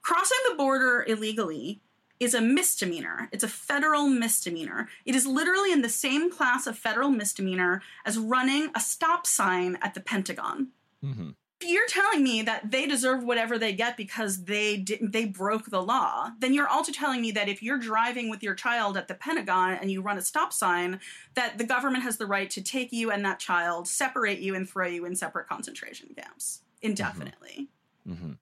[0.00, 1.80] Crossing the border illegally
[2.18, 3.28] is a misdemeanor.
[3.32, 4.88] It's a federal misdemeanor.
[5.04, 9.76] It is literally in the same class of federal misdemeanor as running a stop sign
[9.82, 10.68] at the Pentagon.
[11.04, 11.30] Mm-hmm
[11.60, 15.82] you're telling me that they deserve whatever they get because they didn't they broke the
[15.82, 19.14] law then you're also telling me that if you're driving with your child at the
[19.14, 21.00] pentagon and you run a stop sign
[21.34, 24.68] that the government has the right to take you and that child separate you and
[24.68, 27.68] throw you in separate concentration camps indefinitely
[28.06, 28.12] mm-hmm.
[28.12, 28.32] Mm-hmm.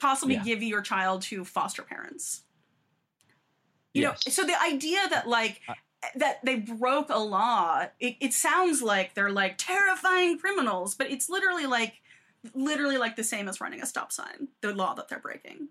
[0.00, 0.44] possibly yeah.
[0.44, 2.42] give your child to foster parents
[3.94, 4.26] you yes.
[4.26, 5.60] know so the idea that like
[6.16, 11.28] that they broke a law it, it sounds like they're like terrifying criminals but it's
[11.28, 12.00] literally like
[12.54, 15.68] literally like the same as running a stop sign, the law that they're breaking.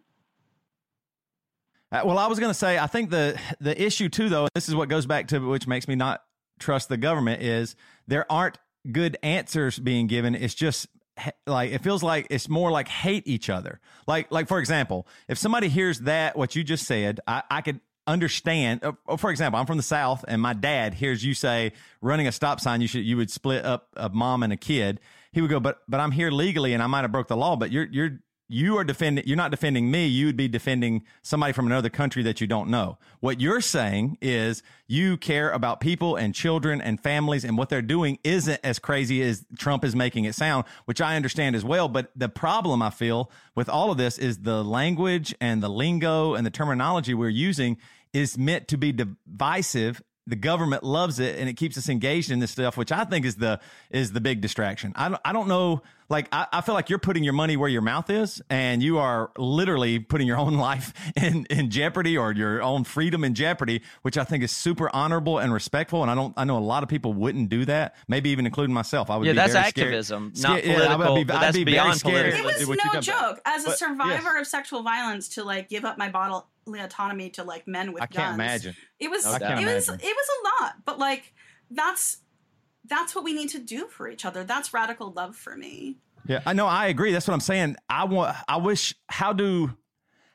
[1.92, 4.68] Uh, well, I was going to say, I think the the issue too, though, this
[4.68, 6.24] is what goes back to which makes me not
[6.60, 7.76] trust the government is
[8.08, 8.58] there aren't
[8.92, 10.36] good answers being given.
[10.36, 10.88] It's just
[11.48, 13.80] like it feels like it's more like hate each other.
[14.08, 17.80] Like like for example, if somebody hears that what you just said, I, I could
[18.08, 18.84] understand.
[18.84, 22.32] Uh, for example, I'm from the South, and my dad hears you say running a
[22.32, 25.00] stop sign, you should you would split up a mom and a kid
[25.36, 27.58] he would go, but but I'm here legally and I might have broke the law,
[27.58, 30.08] but you're you're you are defending you're not defending me.
[30.08, 32.98] You would be defending somebody from another country that you don't know.
[33.20, 37.82] What you're saying is you care about people and children and families and what they're
[37.82, 41.90] doing isn't as crazy as trump is making it sound which i understand as well.
[41.90, 46.34] But the problem i feel with all of this is the language and the lingo
[46.34, 47.76] and the terminology we're using
[48.14, 52.40] is meant to be divisive the government loves it and it keeps us engaged in
[52.40, 53.60] this stuff, which I think is the
[53.92, 54.92] is the big distraction.
[54.96, 55.84] I don't, I don't know.
[56.10, 59.00] Like I, I feel like you're putting your money where your mouth is, and you
[59.00, 63.82] are literally putting your own life in in jeopardy or your own freedom in jeopardy,
[64.04, 66.02] which I think is super honorable and respectful.
[66.02, 66.34] And I don't.
[66.38, 67.96] I know a lot of people wouldn't do that.
[68.08, 69.10] Maybe even including myself.
[69.10, 69.26] I would.
[69.26, 70.66] Yeah, be that's very activism, scared.
[70.66, 71.18] not political.
[71.18, 72.50] Yeah, I'd be, I'd be beyond political.
[72.50, 73.42] It was no joke.
[73.46, 74.42] As a survivor yes.
[74.42, 78.08] of sexual violence, to like give up my bottle autonomy to like men with I
[78.08, 78.16] guns.
[78.16, 78.76] can't imagine.
[79.00, 79.66] It was no it imagine.
[79.66, 81.34] was it was a lot, but like
[81.70, 82.18] that's
[82.86, 84.44] that's what we need to do for each other.
[84.44, 85.98] That's radical love for me.
[86.28, 86.68] Yeah, I know.
[86.68, 87.12] I agree.
[87.12, 87.76] That's what I'm saying.
[87.90, 88.36] I want.
[88.48, 88.96] I wish.
[89.08, 89.72] How do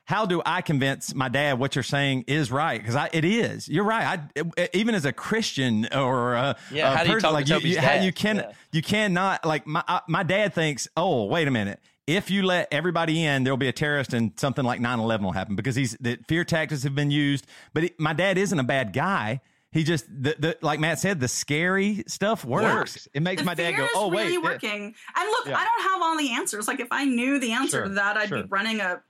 [0.05, 2.81] how do I convince my dad what you're saying is right?
[2.81, 3.69] Because it is.
[3.69, 4.19] You're right.
[4.35, 7.45] I even as a Christian or a, yeah, a how person, do you talk like
[7.45, 8.03] to you, you, dad?
[8.03, 8.51] you can yeah.
[8.71, 10.87] you cannot like my uh, my dad thinks.
[10.97, 11.79] Oh, wait a minute.
[12.07, 15.55] If you let everybody in, there'll be a terrorist and something like 9-11 will happen
[15.55, 17.45] because he's the fear tactics have been used.
[17.73, 19.41] But it, my dad isn't a bad guy.
[19.71, 22.65] He just the, the like Matt said, the scary stuff works.
[22.65, 23.07] works.
[23.13, 25.57] It makes the my dad go, "Oh really wait, really working." And look, yeah.
[25.57, 26.67] I don't have all the answers.
[26.67, 28.43] Like if I knew the answer sure, to that, I'd sure.
[28.43, 29.01] be running a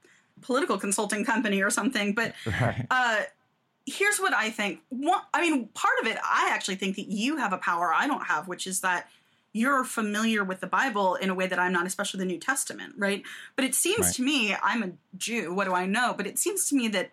[0.42, 2.14] political consulting company or something.
[2.14, 2.86] But right.
[2.92, 3.22] uh,
[3.88, 4.82] here's what I think.
[4.90, 8.06] One, I mean, part of it, I actually think that you have a power I
[8.06, 9.10] don't have, which is that
[9.54, 12.94] you're familiar with the Bible in a way that I'm not, especially the New Testament,
[12.98, 13.24] right?
[13.56, 14.16] But it seems right.
[14.16, 15.54] to me, I'm a Jew.
[15.54, 16.14] What do I know?
[16.16, 17.12] But it seems to me that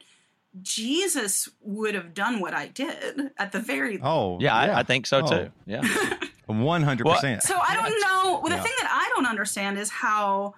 [0.62, 4.00] Jesus would have done what I did at the very.
[4.02, 4.76] Oh, yeah, yeah.
[4.76, 5.26] I, I, think so oh.
[5.26, 5.52] too.
[5.66, 5.82] Yeah,
[6.46, 7.42] one hundred percent.
[7.42, 8.40] So I don't know.
[8.40, 8.62] Well, the yeah.
[8.62, 10.54] thing that I don't understand is how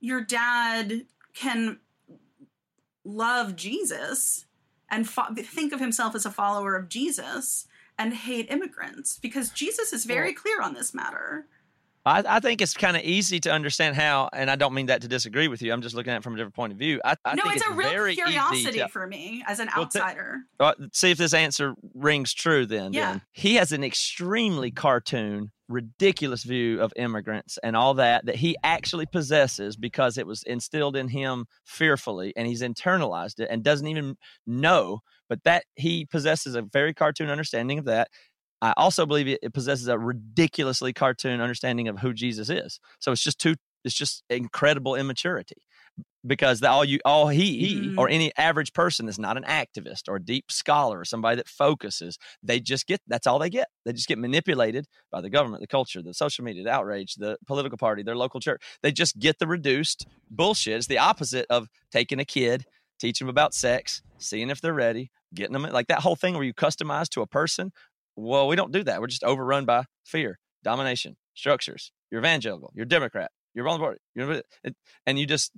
[0.00, 1.78] your dad can
[3.04, 4.46] love Jesus
[4.90, 7.66] and fo- think of himself as a follower of Jesus
[7.98, 11.46] and hate immigrants because Jesus is very well, clear on this matter.
[12.06, 15.00] I, I think it's kind of easy to understand how, and I don't mean that
[15.02, 15.72] to disagree with you.
[15.72, 17.00] I'm just looking at it from a different point of view.
[17.04, 20.40] I, I no, it's, it's, a real curiosity to, for me as an well, outsider.
[20.60, 22.66] uh, see if this answer rings true.
[22.66, 23.12] Then, yeah.
[23.12, 23.22] Then.
[23.32, 29.06] he has an extremely cartoon, ridiculous view of immigrants and all that that he actually
[29.06, 34.16] possesses because it was instilled in him fearfully, and he's internalized it and doesn't even
[34.46, 35.00] know.
[35.28, 38.08] But that he possesses a very cartoon understanding of that.
[38.62, 42.80] I also believe it, it possesses a ridiculously cartoon understanding of who Jesus is.
[42.98, 45.56] So it's just too it's just incredible immaturity
[46.26, 47.98] because the, all you all he, mm-hmm.
[47.98, 51.48] or any average person is not an activist or a deep scholar or somebody that
[51.48, 55.60] focuses they just get that's all they get they just get manipulated by the government
[55.60, 59.18] the culture the social media the outrage the political party their local church they just
[59.18, 62.64] get the reduced bullshit it's the opposite of taking a kid
[63.04, 66.44] teaching them about sex seeing if they're ready getting them like that whole thing where
[66.44, 67.72] you customize to a person
[68.16, 69.00] well, we don't do that.
[69.00, 71.92] We're just overrun by fear, domination, structures.
[72.10, 72.72] You're evangelical.
[72.74, 73.30] You're Democrat.
[73.54, 73.98] You're on the board.
[74.14, 74.42] You're,
[75.06, 75.52] and you just,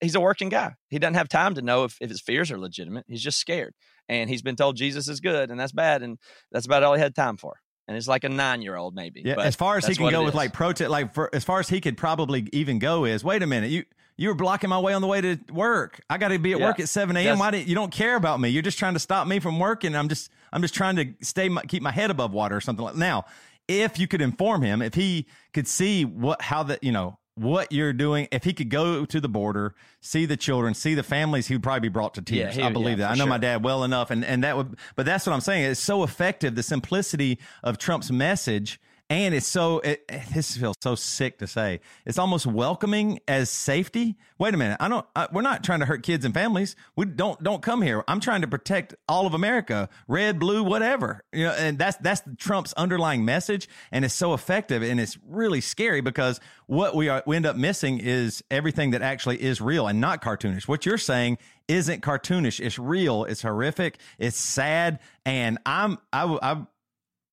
[0.00, 0.74] he's a working guy.
[0.88, 3.04] He doesn't have time to know if, if his fears are legitimate.
[3.08, 3.74] He's just scared.
[4.08, 6.02] And he's been told Jesus is good and that's bad.
[6.02, 6.18] And
[6.52, 7.56] that's about all he had time for.
[7.88, 9.22] And it's like a nine year old, maybe.
[9.24, 9.40] Yeah.
[9.40, 11.80] As far as he can go with like protest, like for, as far as he
[11.80, 13.70] could probably even go is wait a minute.
[13.70, 13.84] You,
[14.16, 16.00] you were blocking my way on the way to work.
[16.08, 16.66] I got to be at yeah.
[16.66, 17.38] work at 7 a.m.
[17.38, 18.48] Why did you don't care about me?
[18.48, 19.94] You're just trying to stop me from working.
[19.94, 22.84] I'm just I'm just trying to stay my, keep my head above water or something
[22.84, 22.96] like.
[22.96, 23.26] Now,
[23.68, 27.70] if you could inform him, if he could see what how that you know what
[27.70, 31.46] you're doing, if he could go to the border, see the children, see the families,
[31.46, 32.56] he would probably be brought to tears.
[32.56, 33.12] Yeah, he, I believe yeah, that.
[33.12, 33.30] I know sure.
[33.30, 34.76] my dad well enough, and and that would.
[34.94, 35.64] But that's what I'm saying.
[35.64, 36.54] It's so effective.
[36.54, 41.80] The simplicity of Trump's message and it's so it, this feels so sick to say.
[42.04, 44.16] It's almost welcoming as safety.
[44.38, 44.78] Wait a minute.
[44.80, 46.74] I don't I, we're not trying to hurt kids and families.
[46.96, 48.02] We don't don't come here.
[48.08, 51.22] I'm trying to protect all of america red blue whatever.
[51.32, 53.68] You know and that's that's trump's underlying message.
[53.92, 54.82] And it's so effective.
[54.82, 59.02] And it's really scary because what we are we end up missing is everything that
[59.02, 60.66] actually is real and not cartoonish.
[60.66, 61.38] What you're saying
[61.68, 62.58] isn't cartoonish.
[62.64, 63.24] It's real.
[63.24, 63.98] It's horrific.
[64.18, 64.98] It's sad.
[65.24, 66.66] And i'm i, I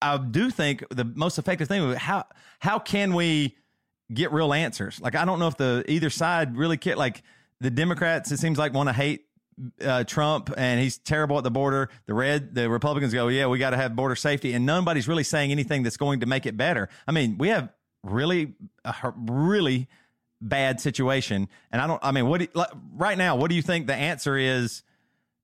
[0.04, 2.26] I do think the most effective thing how
[2.60, 3.56] how can we
[4.14, 4.99] get real answers?
[5.01, 6.95] Like I don't know if the either side really care.
[6.95, 7.24] Like
[7.60, 9.26] the Democrats, it seems like want to hate
[9.82, 11.89] uh, Trump and he's terrible at the border.
[12.06, 15.24] The red, the Republicans go, yeah, we got to have border safety, and nobody's really
[15.24, 16.89] saying anything that's going to make it better.
[17.08, 17.70] I mean, we have
[18.04, 19.88] really, a really
[20.41, 21.99] bad situation, and I don't.
[22.04, 23.36] I mean, what do like, right now?
[23.38, 24.84] What do you think the answer is?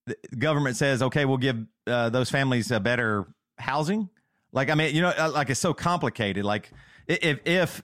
[0.05, 3.27] The government says, okay, we'll give uh, those families a better
[3.59, 4.09] housing.
[4.51, 6.43] Like I mean, you know, uh, like it's so complicated.
[6.43, 6.71] Like
[7.07, 7.83] if if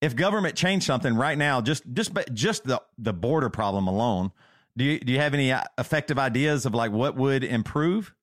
[0.00, 4.32] if government changed something right now, just just just the the border problem alone,
[4.76, 8.14] do you do you have any uh, effective ideas of like what would improve?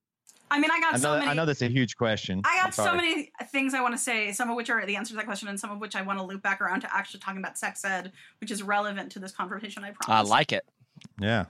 [0.50, 1.32] I mean, I got I know, so many.
[1.32, 2.42] I know that's a huge question.
[2.46, 4.32] I got so many things I want to say.
[4.32, 6.20] Some of which are the answer to that question, and some of which I want
[6.20, 9.34] to loop back around to actually talking about sex ed, which is relevant to this
[9.34, 9.84] conversation.
[9.84, 10.30] I promise.
[10.30, 10.64] I like it.
[11.20, 11.46] Yeah.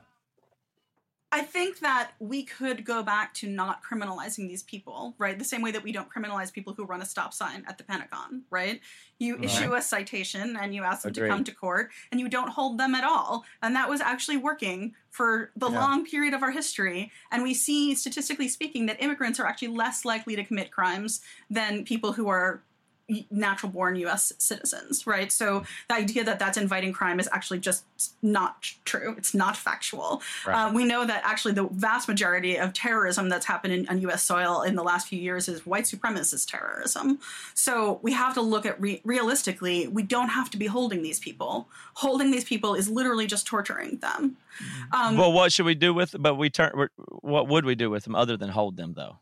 [1.30, 5.38] I think that we could go back to not criminalizing these people, right?
[5.38, 7.84] The same way that we don't criminalize people who run a stop sign at the
[7.84, 8.80] Pentagon, right?
[9.19, 9.43] You right.
[9.43, 11.28] issue a citation and you ask them Agreed.
[11.28, 13.43] to come to court and you don't hold them at all.
[13.61, 15.80] And that was actually working for the yeah.
[15.80, 17.11] long period of our history.
[17.30, 21.19] And we see, statistically speaking, that immigrants are actually less likely to commit crimes
[21.49, 22.61] than people who are
[23.32, 25.32] natural born US citizens, right?
[25.32, 27.86] So the idea that that's inviting crime is actually just
[28.22, 29.16] not true.
[29.18, 30.22] It's not factual.
[30.45, 30.66] Right.
[30.66, 34.24] Uh, we know that actually the vast majority of terrorism that's happened in, on US
[34.24, 37.20] soil in the last few years is white supremacist terrorism.
[37.53, 41.20] So we have to look at re- realistically, we don't have to be holding these
[41.20, 41.70] people.
[41.95, 44.38] Holding these people is literally just torturing them.
[44.91, 46.89] Um, well, what should we do with, but we turn,
[47.22, 49.18] what would we do with them other than hold them though?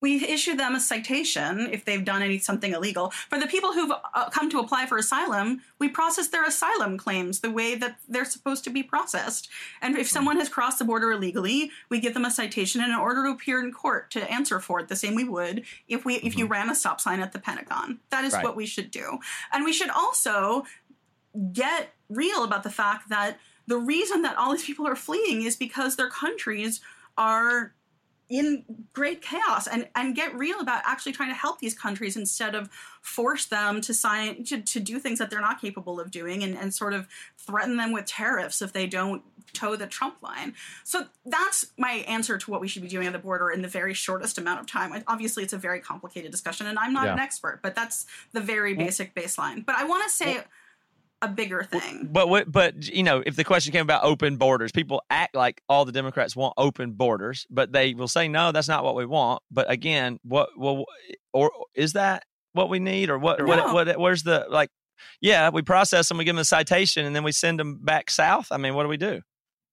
[0.00, 3.10] We issue them a citation if they've done any something illegal.
[3.28, 7.40] For the people who've uh, come to apply for asylum, we process their asylum claims
[7.40, 9.48] the way that they're supposed to be processed.
[9.82, 12.98] And if someone has crossed the border illegally, we give them a citation and an
[12.98, 16.16] order to appear in court to answer for it the same we would if we
[16.16, 16.52] if you mm-hmm.
[16.52, 18.00] ran a stop sign at the Pentagon.
[18.10, 18.44] That is right.
[18.44, 19.18] what we should do.
[19.52, 20.64] And we should also
[21.52, 25.54] get real about the fact that the reason that all these people are fleeing is
[25.56, 26.80] because their countries
[27.16, 27.72] are
[28.30, 32.54] in great chaos and and get real about actually trying to help these countries instead
[32.54, 32.70] of
[33.02, 36.56] force them to sign to, to do things that they're not capable of doing and,
[36.56, 39.22] and sort of threaten them with tariffs if they don't
[39.52, 40.54] toe the Trump line.
[40.84, 43.68] So that's my answer to what we should be doing at the border in the
[43.68, 45.02] very shortest amount of time.
[45.08, 47.14] Obviously, it's a very complicated discussion, and I'm not yeah.
[47.14, 48.78] an expert, but that's the very mm.
[48.78, 49.66] basic baseline.
[49.66, 50.44] But I want to say
[51.22, 52.08] a bigger thing.
[52.10, 55.62] But what, but you know, if the question came about open borders, people act like
[55.68, 59.06] all the Democrats want open borders, but they will say no, that's not what we
[59.06, 59.42] want.
[59.50, 60.84] But again, what well
[61.32, 63.46] or is that what we need or what no.
[63.46, 64.70] what, what where's the like
[65.20, 68.10] yeah, we process them, we give them a citation and then we send them back
[68.10, 68.48] south.
[68.50, 69.20] I mean, what do we do?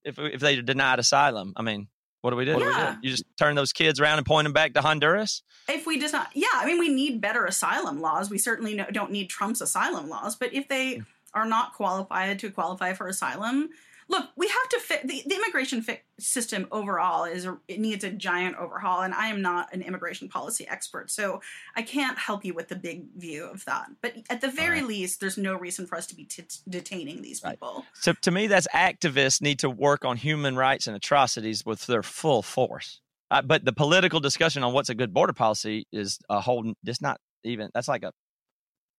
[0.03, 1.87] If if they denied asylum, I mean,
[2.21, 2.51] what do we do?
[2.51, 2.59] Yeah.
[2.59, 2.97] Do we do?
[3.03, 5.43] You just turn those kids around and point them back to Honduras?
[5.69, 8.29] If we just not, yeah, I mean, we need better asylum laws.
[8.29, 11.03] We certainly don't need Trump's asylum laws, but if they hmm
[11.37, 13.69] are not qualified to qualify for asylum.
[14.09, 18.05] Look, we have to fit the, the immigration fi- system overall is a, it needs
[18.05, 21.41] a giant overhaul, and I am not an immigration policy expert, so
[21.75, 23.87] I can't help you with the big view of that.
[24.01, 24.87] But at the very right.
[24.87, 27.73] least, there's no reason for us to be t- detaining these people.
[27.75, 27.85] Right.
[27.95, 32.03] So to me, that's activists need to work on human rights and atrocities with their
[32.03, 33.01] full force.
[33.29, 36.73] Uh, but the political discussion on what's a good border policy is a whole.
[36.85, 37.69] It's not even.
[37.73, 38.13] That's like a.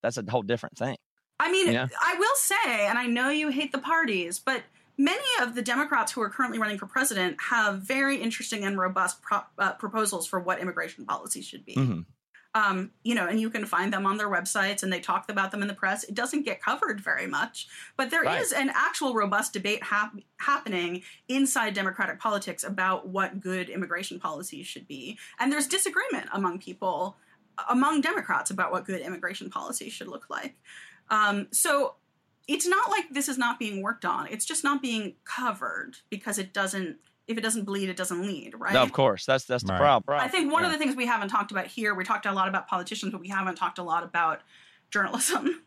[0.02, 0.96] That's a whole different thing.
[1.40, 1.86] I mean, yeah.
[2.00, 4.62] I will say, and I know you hate the parties, but
[4.96, 9.22] many of the Democrats who are currently running for president have very interesting and robust
[9.22, 11.74] pro- uh, proposals for what immigration policy should be.
[11.74, 12.00] Mm-hmm.
[12.54, 15.52] Um, you know, and you can find them on their websites and they talk about
[15.52, 16.02] them in the press.
[16.02, 18.40] It doesn't get covered very much, but there right.
[18.40, 24.64] is an actual robust debate hap- happening inside Democratic politics about what good immigration policy
[24.64, 25.18] should be.
[25.38, 27.16] And there's disagreement among people,
[27.68, 30.56] among Democrats, about what good immigration policy should look like.
[31.10, 31.94] Um, so
[32.46, 34.26] it's not like this is not being worked on.
[34.28, 36.96] It's just not being covered because it doesn't.
[37.26, 38.72] If it doesn't bleed, it doesn't lead, right?
[38.72, 39.26] No, of course.
[39.26, 39.80] That's that's the right.
[39.80, 40.18] problem.
[40.18, 40.68] I think one yeah.
[40.68, 43.20] of the things we haven't talked about here, we talked a lot about politicians, but
[43.20, 44.40] we haven't talked a lot about
[44.90, 45.62] journalism.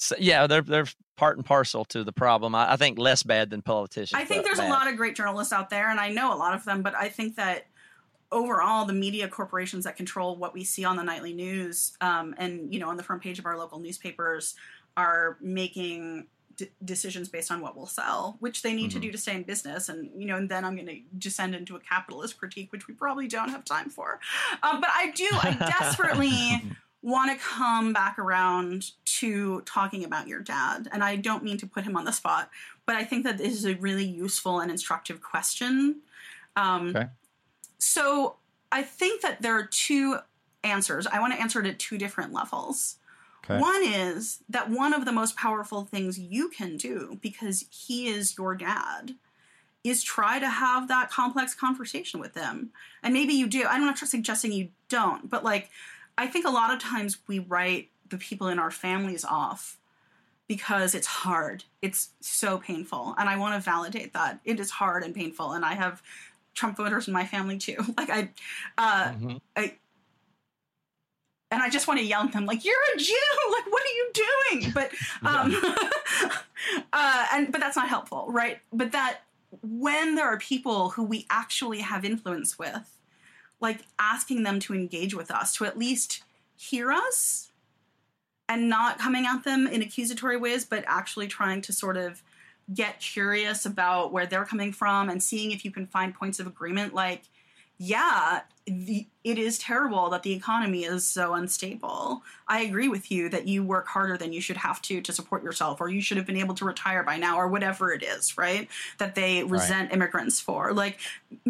[0.00, 2.54] So, yeah, they're they're part and parcel to the problem.
[2.54, 4.20] I, I think less bad than politicians.
[4.20, 4.68] I think there's bad.
[4.68, 6.82] a lot of great journalists out there, and I know a lot of them.
[6.82, 7.66] But I think that
[8.30, 12.72] overall, the media corporations that control what we see on the nightly news um, and
[12.72, 14.54] you know on the front page of our local newspapers
[14.96, 16.26] are making
[16.56, 19.00] d- decisions based on what will sell, which they need mm-hmm.
[19.00, 19.88] to do to stay in business.
[19.88, 22.94] And you know, and then I'm going to descend into a capitalist critique, which we
[22.94, 24.20] probably don't have time for.
[24.62, 26.62] Um, but I do, I desperately.
[27.00, 30.88] want to come back around to talking about your dad.
[30.90, 32.50] And I don't mean to put him on the spot,
[32.86, 36.00] but I think that this is a really useful and instructive question.
[36.56, 37.06] Um, okay.
[37.78, 38.36] So
[38.70, 40.18] I think that there are two
[40.64, 41.06] answers.
[41.06, 42.96] I want to answer it at two different levels.
[43.44, 43.58] Okay.
[43.58, 48.36] One is that one of the most powerful things you can do because he is
[48.36, 49.14] your dad
[49.84, 52.70] is try to have that complex conversation with them.
[53.02, 53.64] And maybe you do.
[53.64, 55.70] I'm not suggesting you don't, but like
[56.18, 59.78] I think a lot of times we write the people in our families off
[60.48, 61.64] because it's hard.
[61.80, 63.14] It's so painful.
[63.18, 64.40] And I want to validate that.
[64.44, 65.52] It is hard and painful.
[65.52, 66.02] And I have
[66.54, 67.76] Trump voters in my family too.
[67.96, 68.30] Like I,
[68.76, 69.36] uh, mm-hmm.
[69.56, 69.74] I,
[71.50, 73.14] and I just want to yell at them like, "You're a Jew!
[73.52, 74.92] Like, what are you doing?" But,
[75.22, 75.56] um,
[76.92, 78.58] uh, and but that's not helpful, right?
[78.72, 79.20] But that
[79.62, 82.98] when there are people who we actually have influence with,
[83.60, 86.22] like asking them to engage with us, to at least
[86.56, 87.50] hear us,
[88.48, 92.22] and not coming at them in accusatory ways, but actually trying to sort of
[92.72, 96.46] get curious about where they're coming from and seeing if you can find points of
[96.46, 97.22] agreement like
[97.78, 102.22] yeah the, it is terrible that the economy is so unstable.
[102.46, 105.42] I agree with you that you work harder than you should have to to support
[105.42, 108.38] yourself, or you should have been able to retire by now, or whatever it is,
[108.38, 108.68] right?
[108.98, 109.94] That they resent right.
[109.94, 110.72] immigrants for.
[110.72, 110.98] Like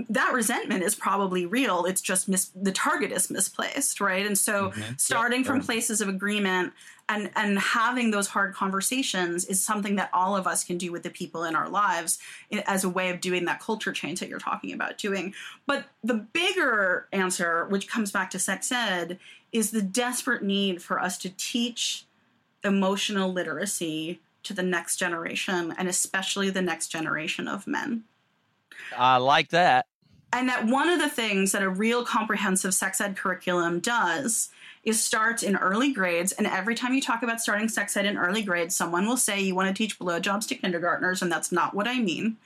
[0.08, 1.84] that resentment is probably real.
[1.84, 4.26] It's just mis- the target is misplaced, right?
[4.26, 4.94] And so, mm-hmm.
[4.96, 6.72] starting from places of agreement
[7.08, 11.02] and and having those hard conversations is something that all of us can do with
[11.02, 12.18] the people in our lives
[12.66, 15.34] as a way of doing that culture change that you're talking about doing
[15.66, 19.18] but the bigger answer which comes back to sex ed
[19.52, 22.04] is the desperate need for us to teach
[22.64, 28.04] emotional literacy to the next generation and especially the next generation of men
[28.96, 29.86] i like that
[30.32, 34.50] and that one of the things that a real comprehensive sex ed curriculum does
[34.84, 36.32] is starts in early grades.
[36.32, 39.40] And every time you talk about starting sex ed in early grades, someone will say
[39.40, 42.36] you want to teach blowjobs to kindergartners, and that's not what I mean.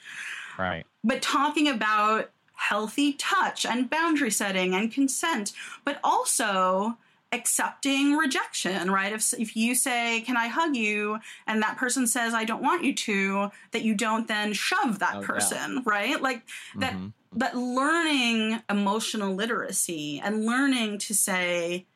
[0.58, 0.84] Right.
[1.04, 2.30] But talking about
[2.68, 5.52] healthy touch and boundary setting and consent,
[5.84, 6.96] but also
[7.32, 9.12] accepting rejection, right?
[9.12, 11.18] If, if you say, Can I hug you?
[11.46, 15.16] and that person says, I don't want you to, that you don't then shove that
[15.16, 15.82] oh, person, yeah.
[15.84, 16.22] right?
[16.22, 16.42] Like
[16.76, 16.94] that.
[16.94, 17.08] Mm-hmm.
[17.34, 21.86] But learning emotional literacy and learning to say,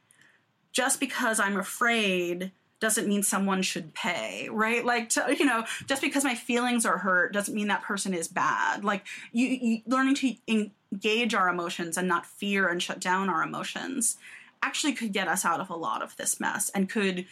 [0.72, 4.84] just because I'm afraid doesn't mean someone should pay, right?
[4.84, 8.28] Like, to, you know, just because my feelings are hurt doesn't mean that person is
[8.28, 8.84] bad.
[8.84, 13.42] Like, you, you learning to engage our emotions and not fear and shut down our
[13.42, 14.18] emotions
[14.62, 17.26] actually could get us out of a lot of this mess and could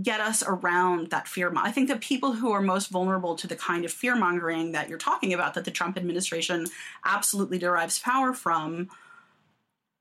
[0.00, 1.52] get us around that fear.
[1.56, 4.88] I think the people who are most vulnerable to the kind of fear mongering that
[4.88, 6.66] you're talking about, that the Trump administration
[7.04, 8.88] absolutely derives power from,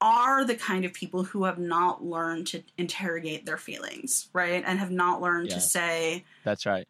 [0.02, 4.64] are the kind of people who have not learned to interrogate their feelings, right?
[4.66, 5.56] And have not learned yeah.
[5.56, 6.88] to say, That's right.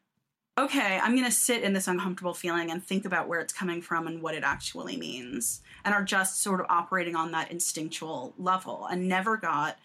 [0.60, 3.80] Okay, I'm going to sit in this uncomfortable feeling and think about where it's coming
[3.80, 5.62] from and what it actually means.
[5.86, 9.78] And are just sort of operating on that instinctual level and never got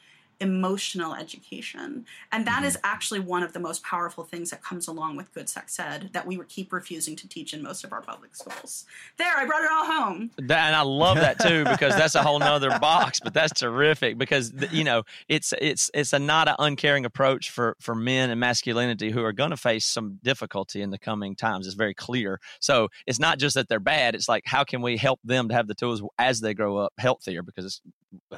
[0.43, 2.05] emotional education.
[2.33, 2.65] And that mm-hmm.
[2.67, 6.11] is actually one of the most powerful things that comes along with good sex ed
[6.13, 8.85] that we keep refusing to teach in most of our public schools.
[9.17, 10.31] There, I brought it all home.
[10.39, 14.19] That, and I love that too because that's a whole nother box, but that's terrific
[14.19, 18.41] because you know it's it's it's a not an uncaring approach for for men and
[18.41, 21.67] masculinity who are going to face some difficulty in the coming times.
[21.67, 22.41] It's very clear.
[22.61, 24.15] So it's not just that they're bad.
[24.15, 26.93] It's like how can we help them to have the tools as they grow up
[26.99, 27.81] healthier because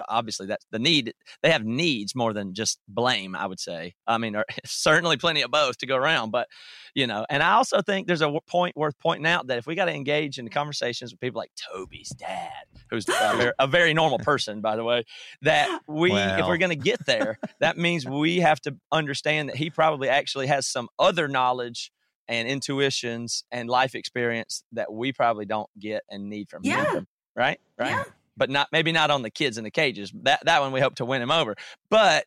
[0.08, 1.14] obviously that's the need.
[1.42, 1.64] They have
[1.94, 3.34] needs more than just blame.
[3.34, 3.94] I would say.
[4.06, 6.48] I mean, certainly plenty of both to go around, but
[6.94, 7.24] you know.
[7.28, 9.94] And I also think there's a point worth pointing out that if we got to
[9.94, 12.50] engage in conversations with people like Toby's dad,
[12.90, 15.04] who's a, very, a very normal person, by the way,
[15.42, 16.40] that we, well.
[16.40, 20.08] if we're going to get there, that means we have to understand that he probably
[20.08, 21.92] actually has some other knowledge
[22.26, 26.92] and intuitions and life experience that we probably don't get and need from yeah.
[26.92, 27.06] him.
[27.36, 27.60] Right?
[27.78, 27.90] Right.
[27.90, 28.04] Yeah
[28.36, 30.12] but not maybe not on the kids in the cages.
[30.22, 31.56] That that one we hope to win him over.
[31.90, 32.24] But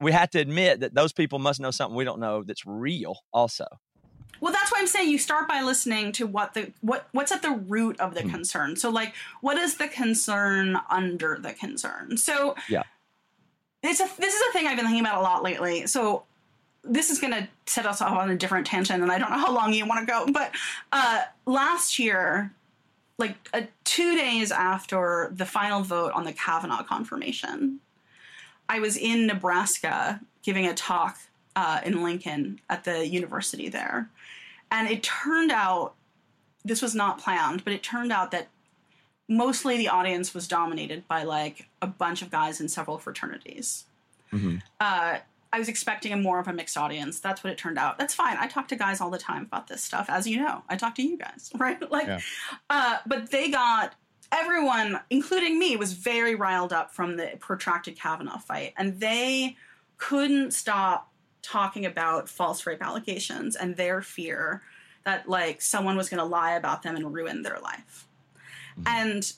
[0.00, 3.20] we have to admit that those people must know something we don't know that's real
[3.32, 3.66] also.
[4.40, 7.42] Well, that's why I'm saying you start by listening to what the what what's at
[7.42, 8.30] the root of the mm.
[8.30, 8.76] concern.
[8.76, 12.16] So like what is the concern under the concern?
[12.16, 12.82] So Yeah.
[13.82, 15.86] It's a this is a thing I've been thinking about a lot lately.
[15.86, 16.24] So
[16.82, 19.38] this is going to set us off on a different tangent and I don't know
[19.38, 20.54] how long you want to go, but
[20.92, 22.52] uh last year
[23.18, 27.80] like uh, two days after the final vote on the Kavanaugh confirmation,
[28.68, 31.18] I was in Nebraska giving a talk
[31.56, 34.10] uh, in Lincoln at the university there.
[34.70, 35.94] And it turned out,
[36.64, 38.48] this was not planned, but it turned out that
[39.28, 43.84] mostly the audience was dominated by like a bunch of guys in several fraternities.
[44.32, 44.56] Mm-hmm.
[44.80, 45.18] Uh,
[45.54, 47.20] I was expecting a more of a mixed audience.
[47.20, 47.96] That's what it turned out.
[47.96, 48.36] That's fine.
[48.40, 50.64] I talk to guys all the time about this stuff, as you know.
[50.68, 51.80] I talk to you guys, right?
[51.92, 52.18] Like, yeah.
[52.70, 53.94] uh, but they got
[54.32, 59.56] everyone, including me, was very riled up from the protracted Kavanaugh fight, and they
[59.96, 64.60] couldn't stop talking about false rape allegations and their fear
[65.04, 68.08] that like someone was going to lie about them and ruin their life.
[68.76, 68.88] Mm-hmm.
[68.88, 69.32] And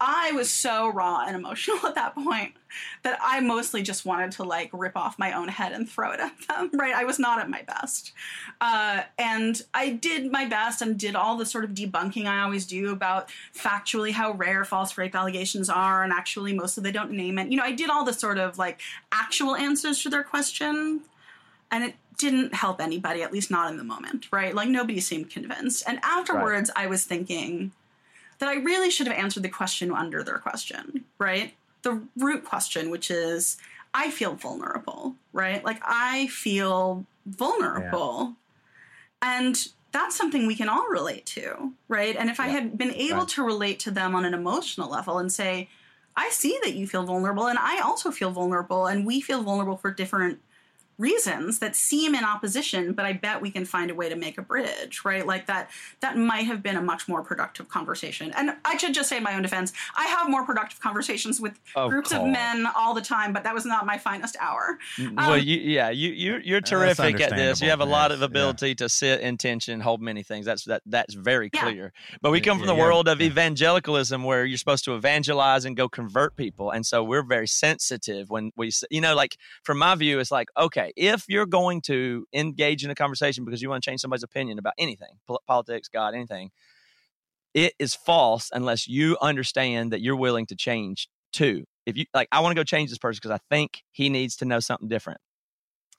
[0.00, 2.54] I was so raw and emotional at that point
[3.02, 6.20] that I mostly just wanted to like rip off my own head and throw it
[6.20, 6.94] at them, right?
[6.94, 8.12] I was not at my best.
[8.60, 12.66] Uh, and I did my best and did all the sort of debunking I always
[12.66, 17.38] do about factually how rare false rape allegations are and actually mostly they don't name
[17.38, 17.50] it.
[17.50, 18.80] You know, I did all the sort of like
[19.12, 21.00] actual answers to their question
[21.70, 24.54] and it didn't help anybody, at least not in the moment, right?
[24.54, 25.82] Like nobody seemed convinced.
[25.86, 26.84] And afterwards, right.
[26.84, 27.72] I was thinking,
[28.38, 31.54] that I really should have answered the question under their question, right?
[31.82, 33.56] The root question, which is,
[33.94, 35.64] I feel vulnerable, right?
[35.64, 38.34] Like I feel vulnerable.
[39.22, 39.38] Yeah.
[39.38, 42.14] And that's something we can all relate to, right?
[42.16, 42.44] And if yeah.
[42.44, 43.28] I had been able right.
[43.28, 45.68] to relate to them on an emotional level and say,
[46.16, 49.76] I see that you feel vulnerable, and I also feel vulnerable, and we feel vulnerable
[49.76, 50.40] for different
[50.98, 54.38] reasons that seem in opposition but i bet we can find a way to make
[54.38, 55.26] a bridge right?
[55.26, 55.70] Like that
[56.00, 58.32] that might have been a much more productive conversation.
[58.36, 61.58] And i should just say in my own defense i have more productive conversations with
[61.74, 62.22] of groups course.
[62.22, 64.78] of men all the time but that was not my finest hour.
[64.98, 67.60] Um, well you, yeah you, you you're terrific at this.
[67.60, 68.74] you have a lot of ability yeah.
[68.74, 70.46] to sit in tension hold many things.
[70.46, 71.92] That's that that's very clear.
[71.94, 72.16] Yeah.
[72.22, 75.76] but we come from the yeah, world of evangelicalism where you're supposed to evangelize and
[75.76, 76.70] go convert people.
[76.70, 80.48] And so we're very sensitive when we you know like from my view it's like
[80.56, 84.00] okay okay, if you're going to engage in a conversation because you want to change
[84.00, 86.50] somebody's opinion about anything, politics, God, anything,
[87.54, 91.64] it is false unless you understand that you're willing to change too.
[91.86, 94.36] If you like, I want to go change this person because I think he needs
[94.36, 95.20] to know something different.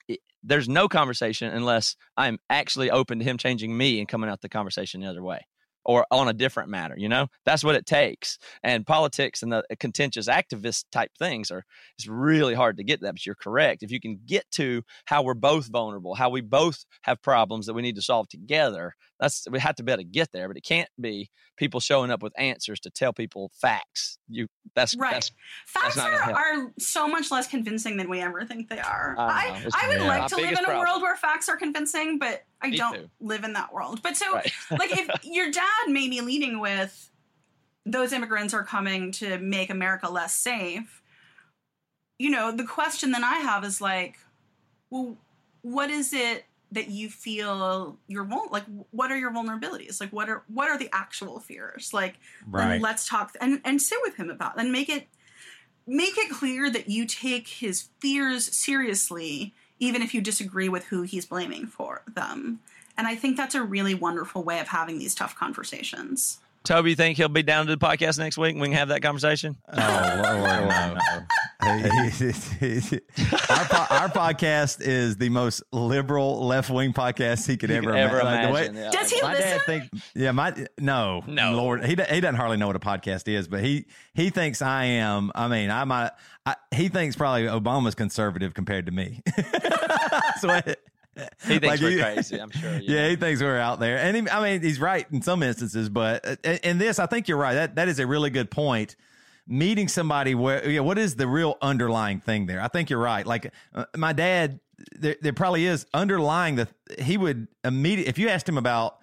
[0.06, 4.40] It, there's no conversation unless I'm actually open to him changing me and coming out
[4.40, 5.46] the conversation the other way
[5.88, 7.26] or on a different matter you know?
[7.44, 8.38] That's what it takes.
[8.62, 11.64] And politics and the uh, contentious activist type things are
[11.96, 13.82] it's really hard to get that but you're correct.
[13.82, 17.74] If you can get to how we're both vulnerable how we both have problems that
[17.74, 20.56] we need to solve together that's we have to be able to get there but
[20.56, 24.18] it can't be people showing up with answers to tell people facts.
[24.28, 25.12] You that's right.
[25.12, 25.32] that's,
[25.66, 29.14] facts that's are, are, so much less convincing than we ever think they are.
[29.18, 30.78] I, I would yeah, like to live in a problem.
[30.78, 33.10] world where facts are convincing but i Me don't too.
[33.20, 34.00] live in that world.
[34.02, 34.50] But so right.
[34.70, 37.10] like if your dad may be leading with
[37.86, 41.02] those immigrants are coming to make america less safe.
[42.18, 44.18] You know the question then i have is like
[44.90, 45.16] well
[45.62, 50.00] what is it that you feel you're like what are your vulnerabilities?
[50.00, 51.92] Like what are what are the actual fears?
[51.92, 52.80] Like right.
[52.80, 55.06] let's talk and and sit with him about and make it
[55.86, 61.02] make it clear that you take his fears seriously even if you disagree with who
[61.02, 62.60] he's blaming for them
[62.98, 66.96] and i think that's a really wonderful way of having these tough conversations Toby, you
[66.96, 68.52] think he'll be down to the podcast next week?
[68.52, 69.56] And we can have that conversation.
[69.72, 70.96] Oh Lord, no!
[73.50, 78.20] our, po- our podcast is the most liberal left wing podcast he could ever, ever
[78.20, 78.52] imagine.
[78.52, 78.90] Like way, yeah.
[78.90, 79.50] Does he my listen?
[79.50, 79.84] Dad think,
[80.14, 83.64] yeah, my no, no, Lord, he he doesn't hardly know what a podcast is, but
[83.64, 85.32] he he thinks I am.
[85.34, 86.10] I mean, I might.
[86.44, 89.22] I, he thinks probably Obama's conservative compared to me.
[90.40, 90.60] so
[91.46, 92.40] he thinks like we're he, crazy.
[92.40, 92.72] I'm sure.
[92.78, 93.02] Yeah.
[93.02, 93.08] yeah.
[93.08, 96.26] he thinks we're out there, and he, I mean, he's right in some instances, but
[96.26, 97.54] uh, in this, I think you're right.
[97.54, 98.96] That that is a really good point.
[99.50, 102.60] Meeting somebody where, yeah, what is the real underlying thing there?
[102.60, 103.26] I think you're right.
[103.26, 104.60] Like uh, my dad,
[104.92, 106.68] there, there probably is underlying the.
[106.98, 108.98] He would immediately, if you asked him about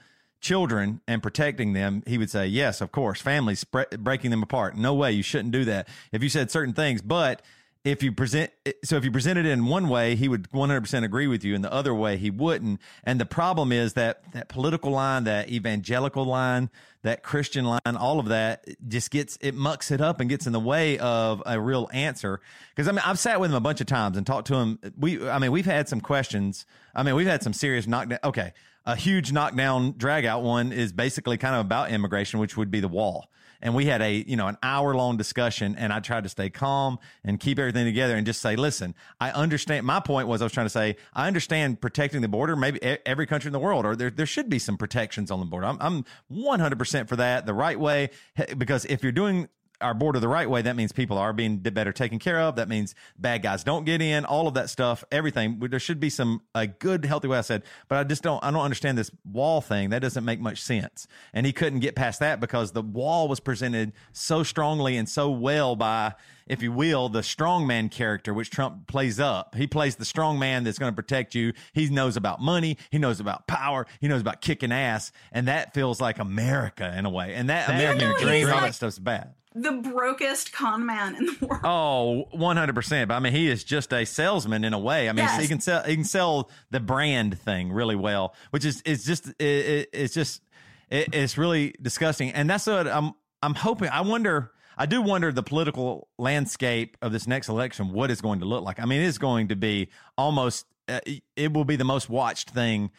[0.46, 3.64] children and protecting them, he would say, yes, of course, families
[3.98, 4.78] breaking them apart.
[4.78, 5.88] No way, you shouldn't do that.
[6.12, 7.42] If you said certain things, but
[7.86, 8.52] if you present
[8.84, 11.64] so if you present it in one way he would 100% agree with you and
[11.64, 12.82] the other way he wouldn't.
[13.04, 16.72] And the problem is that that political line that evangelical line
[17.04, 20.52] that christian line all of that just gets it mucks it up and gets in
[20.52, 22.42] the way of a real answer.
[22.72, 24.80] Because i mean i've sat with him a bunch of times and talked to him.
[24.98, 26.66] We i mean we've had some questions.
[26.96, 28.54] I mean we've had some serious knockdown okay
[28.88, 32.80] a huge knockdown drag out one is basically kind of about immigration which would be
[32.80, 33.30] the wall
[33.66, 36.50] and we had a you know an hour long discussion and i tried to stay
[36.50, 40.46] calm and keep everything together and just say listen i understand my point was i
[40.46, 42.56] was trying to say i understand protecting the border.
[42.56, 45.46] Maybe every country in the world or there, there should be some protections on the
[45.46, 45.68] border.
[45.68, 48.10] I'm, I'm 100% for that the right way
[48.58, 49.48] because if you're doing
[49.82, 52.56] our border the right way, that means people are being better taken care of.
[52.56, 54.26] That means bad guys don't get in.
[54.26, 55.60] All of that stuff, everything.
[55.60, 57.38] There should be some a good, healthy way.
[57.38, 58.44] I said, but I just don't.
[58.44, 59.90] I don't understand this wall thing.
[59.90, 61.08] That doesn't make much sense.
[61.34, 65.30] And he couldn't get past that because the wall was presented so strongly and so
[65.30, 66.14] well by,
[66.48, 69.56] if you will, the strongman character, which Trump plays up.
[69.56, 71.54] He plays the strong man that's going to protect you.
[71.74, 72.78] He knows about money.
[72.92, 73.88] He knows about power.
[74.00, 77.34] He knows about kicking ass, and that feels like America in a way.
[77.34, 81.62] And that American dream, all that stuff's bad the brokest con man in the world.
[81.64, 83.08] Oh, 100%.
[83.08, 85.08] But I mean, he is just a salesman in a way.
[85.10, 85.42] I mean, yes.
[85.42, 89.30] he can sell he can sell the brand thing really well, which is it's just
[89.40, 90.42] it, it, it's just
[90.90, 92.32] it, it's really disgusting.
[92.32, 97.14] And that's what I'm I'm hoping I wonder I do wonder the political landscape of
[97.14, 98.80] this next election what is going to look like.
[98.80, 101.00] I mean, it is going to be almost uh,
[101.36, 102.92] it will be the most watched thing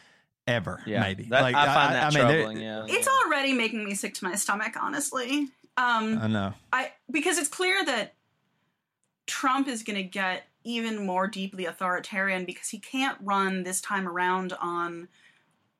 [0.47, 1.23] ever, yeah, maybe.
[1.25, 2.57] That, like, I find that I, I troubling.
[2.57, 5.47] Mean, yeah, it's already making me sick to my stomach, honestly.
[5.77, 6.53] Um, I know.
[6.73, 8.15] I because it's clear that
[9.27, 14.07] Trump is going to get even more deeply authoritarian because he can't run this time
[14.07, 15.07] around on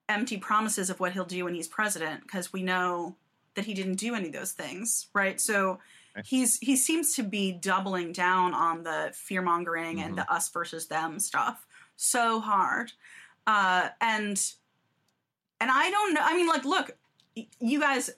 [0.08, 3.16] empty promises of what he'll do when he's president because we know
[3.56, 5.42] that he didn't do any of those things, right?
[5.42, 5.80] So
[6.24, 10.10] he's he seems to be doubling down on the fear mongering mm-hmm.
[10.10, 11.66] and the us versus them stuff
[11.96, 12.92] so hard,
[13.46, 14.42] uh, and
[15.60, 16.22] and I don't know.
[16.24, 16.92] I mean, like, look,
[17.60, 18.10] you guys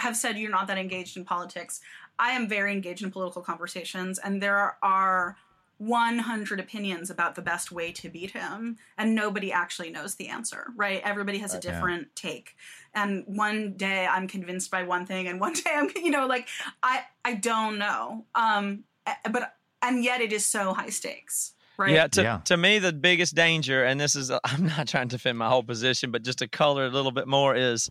[0.00, 1.80] have said you're not that engaged in politics.
[2.18, 5.36] I am very engaged in political conversations, and there are
[5.78, 10.66] 100 opinions about the best way to beat him and nobody actually knows the answer
[10.76, 12.30] right everybody has a different yeah.
[12.30, 12.54] take
[12.92, 16.48] and one day i'm convinced by one thing and one day i'm you know like
[16.82, 18.84] i i don't know um
[19.32, 21.92] but and yet it is so high stakes Right.
[21.92, 22.40] Yeah, to, yeah.
[22.44, 25.62] to me, the biggest danger, and this is, I'm not trying to defend my whole
[25.62, 27.88] position, but just to color a little bit more, is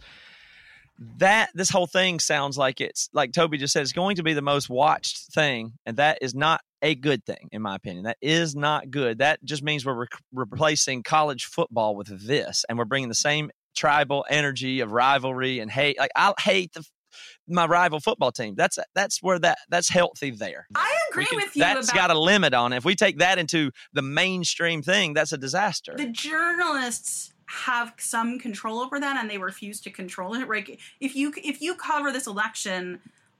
[1.17, 4.33] that this whole thing sounds like it's like Toby just said, it's going to be
[4.33, 8.03] the most watched thing, and that is not a good thing, in my opinion.
[8.03, 9.19] That is not good.
[9.19, 13.49] That just means we're re- replacing college football with this, and we're bringing the same
[13.75, 15.97] tribal energy of rivalry and hate.
[15.97, 16.85] Like I hate the
[17.47, 18.55] my rival football team.
[18.55, 20.67] That's that's where that that's healthy there.
[20.75, 21.61] I agree can, with you.
[21.61, 22.77] That's got a limit on it.
[22.77, 25.95] If we take that into the mainstream thing, that's a disaster.
[25.97, 31.15] The journalists have some control over that and they refuse to control it right if
[31.15, 32.99] you if you cover this election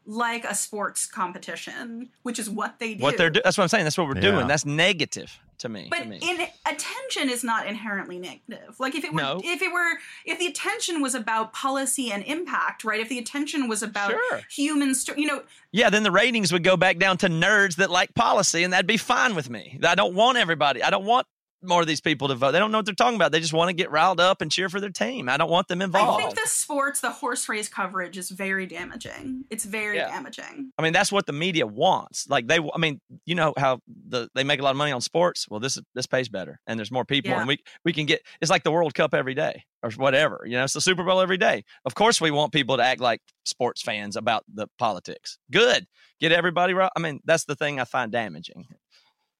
[0.10, 3.03] like a sports competition, which is what they do.
[3.03, 3.84] What they're do- that's what I'm saying.
[3.84, 4.31] That's what we're yeah.
[4.31, 4.48] doing.
[4.48, 5.88] That's negative to me.
[5.90, 6.19] But to me.
[6.22, 8.80] in attention is not inherently negative.
[8.80, 9.40] Like if it were, no.
[9.44, 12.99] if it were, if the attention was about policy and impact, right?
[12.99, 14.41] If the attention was about sure.
[14.49, 15.44] humans, you know.
[15.72, 18.88] Yeah, then the ratings would go back down to nerds that like policy, and that'd
[18.88, 19.77] be fine with me.
[19.84, 20.81] I don't want everybody.
[20.81, 21.27] I don't want
[21.61, 22.52] more of these people to vote.
[22.52, 23.31] They don't know what they're talking about.
[23.31, 25.30] They just want to get riled up and cheer for their team.
[25.30, 26.22] I don't want them involved.
[26.22, 29.45] I think the sports, the horse race coverage is very damaging.
[29.49, 30.07] It's very yeah.
[30.07, 30.72] damaging.
[30.77, 32.27] I mean, that's what the media wants.
[32.30, 35.02] Like they, I mean, you know how the they make a lot of money on
[35.02, 35.48] sports.
[35.49, 37.40] Well, this this pays better, and there's more people, yeah.
[37.40, 38.22] and we we can get.
[38.41, 40.44] It's like the World Cup every day or whatever.
[40.45, 41.64] You know, it's the Super Bowl every day.
[41.86, 45.38] Of course, we want people to act like sports fans about the politics.
[45.52, 45.88] Good,
[46.19, 46.91] get everybody right.
[46.95, 48.68] I mean, that's the thing I find damaging.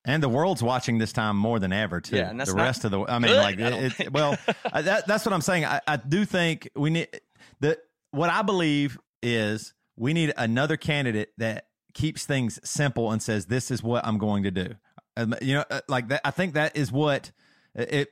[0.06, 2.16] And the world's watching this time more than ever too.
[2.16, 3.02] Yeah, and that's the rest of the.
[3.02, 4.38] I mean, good, like, I it, well,
[4.74, 5.66] that, that's what I'm saying.
[5.66, 7.08] I, I do think we need
[7.60, 7.78] the.
[8.12, 13.72] What I believe is we need another candidate that keeps things simple and says, "This
[13.72, 14.76] is what I'm going to do."
[15.42, 16.22] You know, uh, like that.
[16.24, 17.32] I think that is what
[17.76, 18.10] it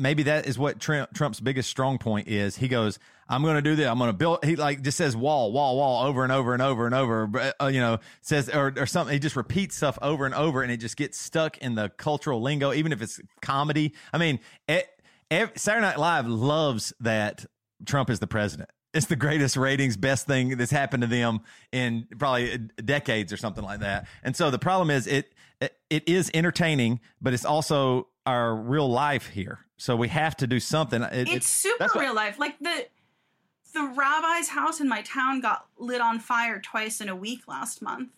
[0.00, 2.56] maybe that is what Trump, Trump's biggest strong point is.
[2.56, 2.98] He goes,
[3.28, 3.86] "I'm going to do this.
[3.86, 6.62] I'm going to build." He like just says wall, wall, wall over and over and
[6.62, 7.52] over and over.
[7.60, 9.12] Uh, you know, says or or something.
[9.12, 12.40] He just repeats stuff over and over, and it just gets stuck in the cultural
[12.40, 13.94] lingo, even if it's comedy.
[14.12, 14.88] I mean, it,
[15.56, 17.44] Saturday Night Live loves that
[17.84, 18.70] Trump is the president.
[18.92, 23.62] It's the greatest ratings, best thing that's happened to them in probably decades or something
[23.62, 24.08] like that.
[24.24, 28.90] And so the problem is it it, it is entertaining, but it's also our real
[28.90, 29.60] life here.
[29.80, 31.02] So we have to do something.
[31.02, 32.38] It, it's, it's super real life.
[32.38, 32.86] Like the
[33.72, 37.80] the rabbi's house in my town got lit on fire twice in a week last
[37.80, 38.10] month.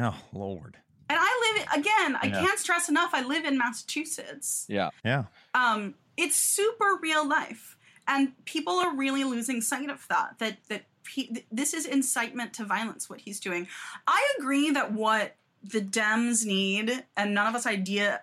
[0.00, 0.76] Oh Lord.
[1.10, 2.40] And I live again, I yeah.
[2.40, 4.64] can't stress enough, I live in Massachusetts.
[4.68, 4.90] Yeah.
[5.04, 5.24] Yeah.
[5.54, 7.76] Um, it's super real life.
[8.06, 10.38] And people are really losing sight of that.
[10.38, 13.66] That that he, this is incitement to violence what he's doing.
[14.06, 15.34] I agree that what
[15.64, 18.20] the Dems need, and none of us idea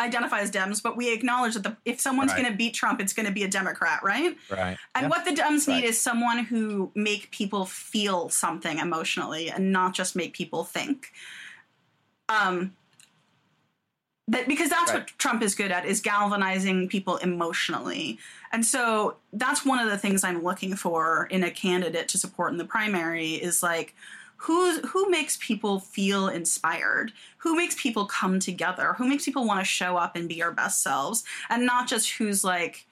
[0.00, 2.42] identify as Dems, but we acknowledge that the, if someone's right.
[2.42, 4.36] going to beat Trump, it's going to be a Democrat, right?
[4.50, 4.76] Right.
[4.94, 5.08] And yeah.
[5.08, 5.76] what the Dems right.
[5.76, 11.12] need is someone who make people feel something emotionally, and not just make people think.
[12.28, 12.74] Um,
[14.28, 15.00] that because that's right.
[15.00, 18.18] what Trump is good at is galvanizing people emotionally.
[18.52, 22.52] And so that's one of the things I'm looking for in a candidate to support
[22.52, 23.94] in the primary is like
[24.38, 27.12] who who makes people feel inspired?
[27.38, 28.94] Who makes people come together?
[28.98, 31.24] Who makes people want to show up and be our best selves?
[31.50, 32.86] And not just who's like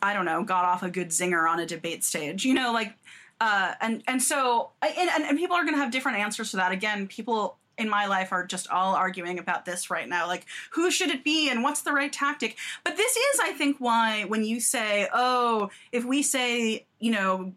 [0.00, 2.94] i don't know got off a good zinger on a debate stage you know like
[3.40, 6.72] uh, and and so and, and people are going to have different answers to that.
[6.72, 10.90] Again people in my life are just all arguing about this right now like who
[10.90, 12.56] should it be and what's the right tactic?
[12.82, 17.52] But this is i think why when you say oh if we say you know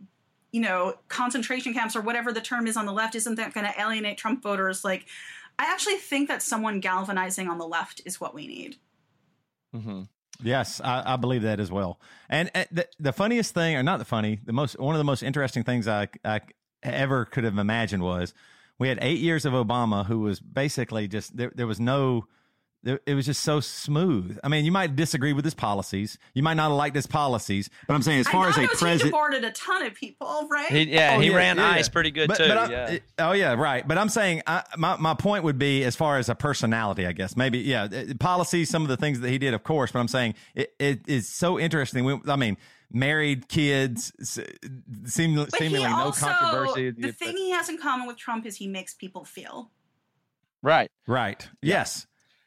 [0.52, 3.66] you know, concentration camps or whatever the term is on the left, isn't that going
[3.66, 4.84] to alienate Trump voters?
[4.84, 5.06] Like,
[5.58, 8.78] I actually think that someone galvanizing on the left is what we need.
[9.76, 10.04] Mm-hmm.
[10.44, 12.00] Yes, I, I, believe that as well.
[12.30, 15.06] And uh, the, the funniest thing, or not the funny, the most one of the
[15.06, 16.42] most interesting things I, I
[16.84, 18.34] ever could have imagined was
[18.80, 21.52] we had eight years of Obama, who was basically just there.
[21.54, 22.26] There was no
[22.84, 24.40] it was just so smooth.
[24.44, 26.18] I mean, you might disagree with his policies.
[26.34, 29.10] You might not like his policies, but I'm saying as far as a president, he
[29.10, 30.68] deported a ton of people, right?
[30.68, 31.92] He, yeah, oh, he yeah, ran yeah, ICE yeah.
[31.92, 32.48] pretty good but, too.
[32.48, 32.98] But yeah.
[33.20, 33.88] Oh yeah, right.
[33.88, 37.12] But I'm saying I, my my point would be as far as a personality, I
[37.12, 37.88] guess maybe yeah,
[38.20, 39.92] policies, some of the things that he did, of course.
[39.92, 42.04] But I'm saying it, it is so interesting.
[42.04, 42.58] We, I mean
[42.94, 44.50] married kids, seem,
[45.06, 46.92] seemingly also, no controversy.
[46.92, 49.72] The thing he has in common with Trump is he makes people feel.
[50.62, 50.92] Right.
[51.08, 51.48] Right.
[51.62, 52.06] Yes.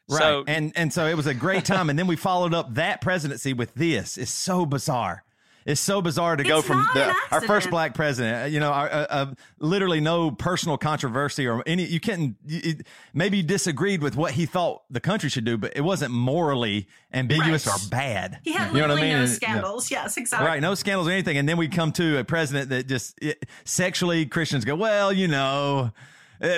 [0.09, 0.19] Right.
[0.19, 1.89] So, and and so it was a great time.
[1.89, 4.17] and then we followed up that presidency with this.
[4.17, 5.23] It's so bizarre.
[5.65, 8.51] it's so bizarre to it's go from the, our first black president.
[8.51, 11.85] You know, our, uh, uh, literally no personal controversy or any.
[11.85, 12.35] You can't.
[12.45, 16.11] It, maybe you disagreed with what he thought the country should do, but it wasn't
[16.11, 17.83] morally ambiguous right.
[17.83, 18.39] or bad.
[18.43, 19.17] He had you know what I mean?
[19.17, 19.89] no scandals.
[19.89, 20.47] yes, exactly.
[20.47, 21.37] Right, no scandals or anything.
[21.37, 25.27] And then we come to a president that just it, sexually Christians go, well, you
[25.27, 25.91] know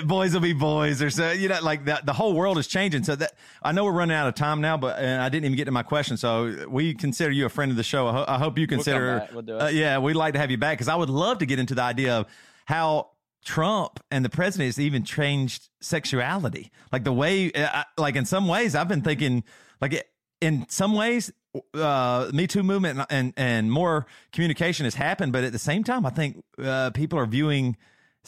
[0.05, 3.03] boys will be boys or so you know like that the whole world is changing.
[3.03, 5.65] So that i know we're running out of time now but i didn't even get
[5.65, 6.17] to my question.
[6.17, 8.07] So we consider you a friend of the show.
[8.07, 10.57] I, ho- I hope you consider we'll we'll uh, yeah we'd like to have you
[10.57, 12.27] back because i would love to get into the idea of
[12.65, 13.09] how
[13.45, 16.71] trump and the president has even changed sexuality.
[16.91, 19.43] Like the way uh, like in some ways i've been thinking
[19.79, 20.05] like
[20.41, 21.31] in some ways
[21.73, 25.83] uh, Me Too movement and, and, and more communication has happened, but at the same
[25.83, 27.77] time, I think uh, people are viewing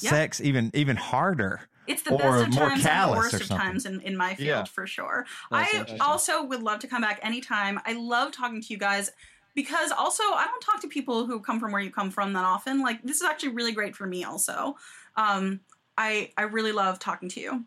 [0.01, 0.11] yep.
[0.11, 1.61] sex even even harder.
[1.87, 4.63] It's the best of times and the worst of times in, in my field yeah.
[4.65, 5.25] for sure.
[5.49, 7.79] That's I also would love to come back anytime.
[7.83, 9.11] I love talking to you guys
[9.55, 12.45] because also I don't talk to people who come from where you come from that
[12.45, 12.81] often.
[12.81, 14.75] Like this is actually really great for me also.
[15.15, 15.61] Um,
[15.97, 17.65] I I really love talking to you.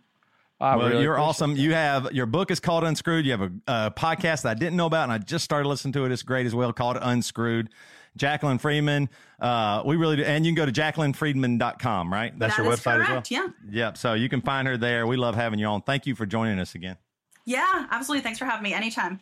[0.61, 1.55] well, really you're awesome.
[1.55, 1.61] That.
[1.61, 3.27] You have your book is called Unscrewed.
[3.27, 5.93] You have a, a, podcast that I didn't know about, and I just started listening
[5.95, 6.13] to it.
[6.13, 7.71] It's great as well, called Unscrewed.
[8.19, 9.09] Jaclyn Friedman.
[9.43, 10.23] Uh, we really do.
[10.23, 12.39] And you can go to jaclynfriedman.com, right?
[12.39, 13.53] That's that your website correct, as well?
[13.69, 13.87] Yeah.
[13.87, 13.97] Yep.
[13.97, 15.07] So you can find her there.
[15.07, 15.83] We love having you on.
[15.83, 16.97] Thank you for joining us again.
[17.45, 18.23] Yeah, absolutely.
[18.23, 19.21] Thanks for having me anytime.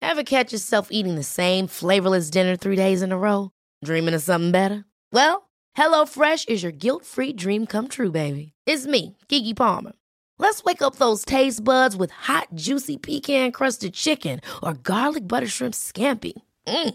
[0.00, 3.50] Ever catch yourself eating the same flavorless dinner three days in a row?
[3.84, 4.84] Dreaming of something better?
[5.12, 8.52] Well, HelloFresh is your guilt free dream come true, baby.
[8.66, 9.92] It's me, Keke Palmer.
[10.38, 15.48] Let's wake up those taste buds with hot, juicy pecan crusted chicken or garlic butter
[15.48, 16.34] shrimp scampi.
[16.68, 16.94] Mm.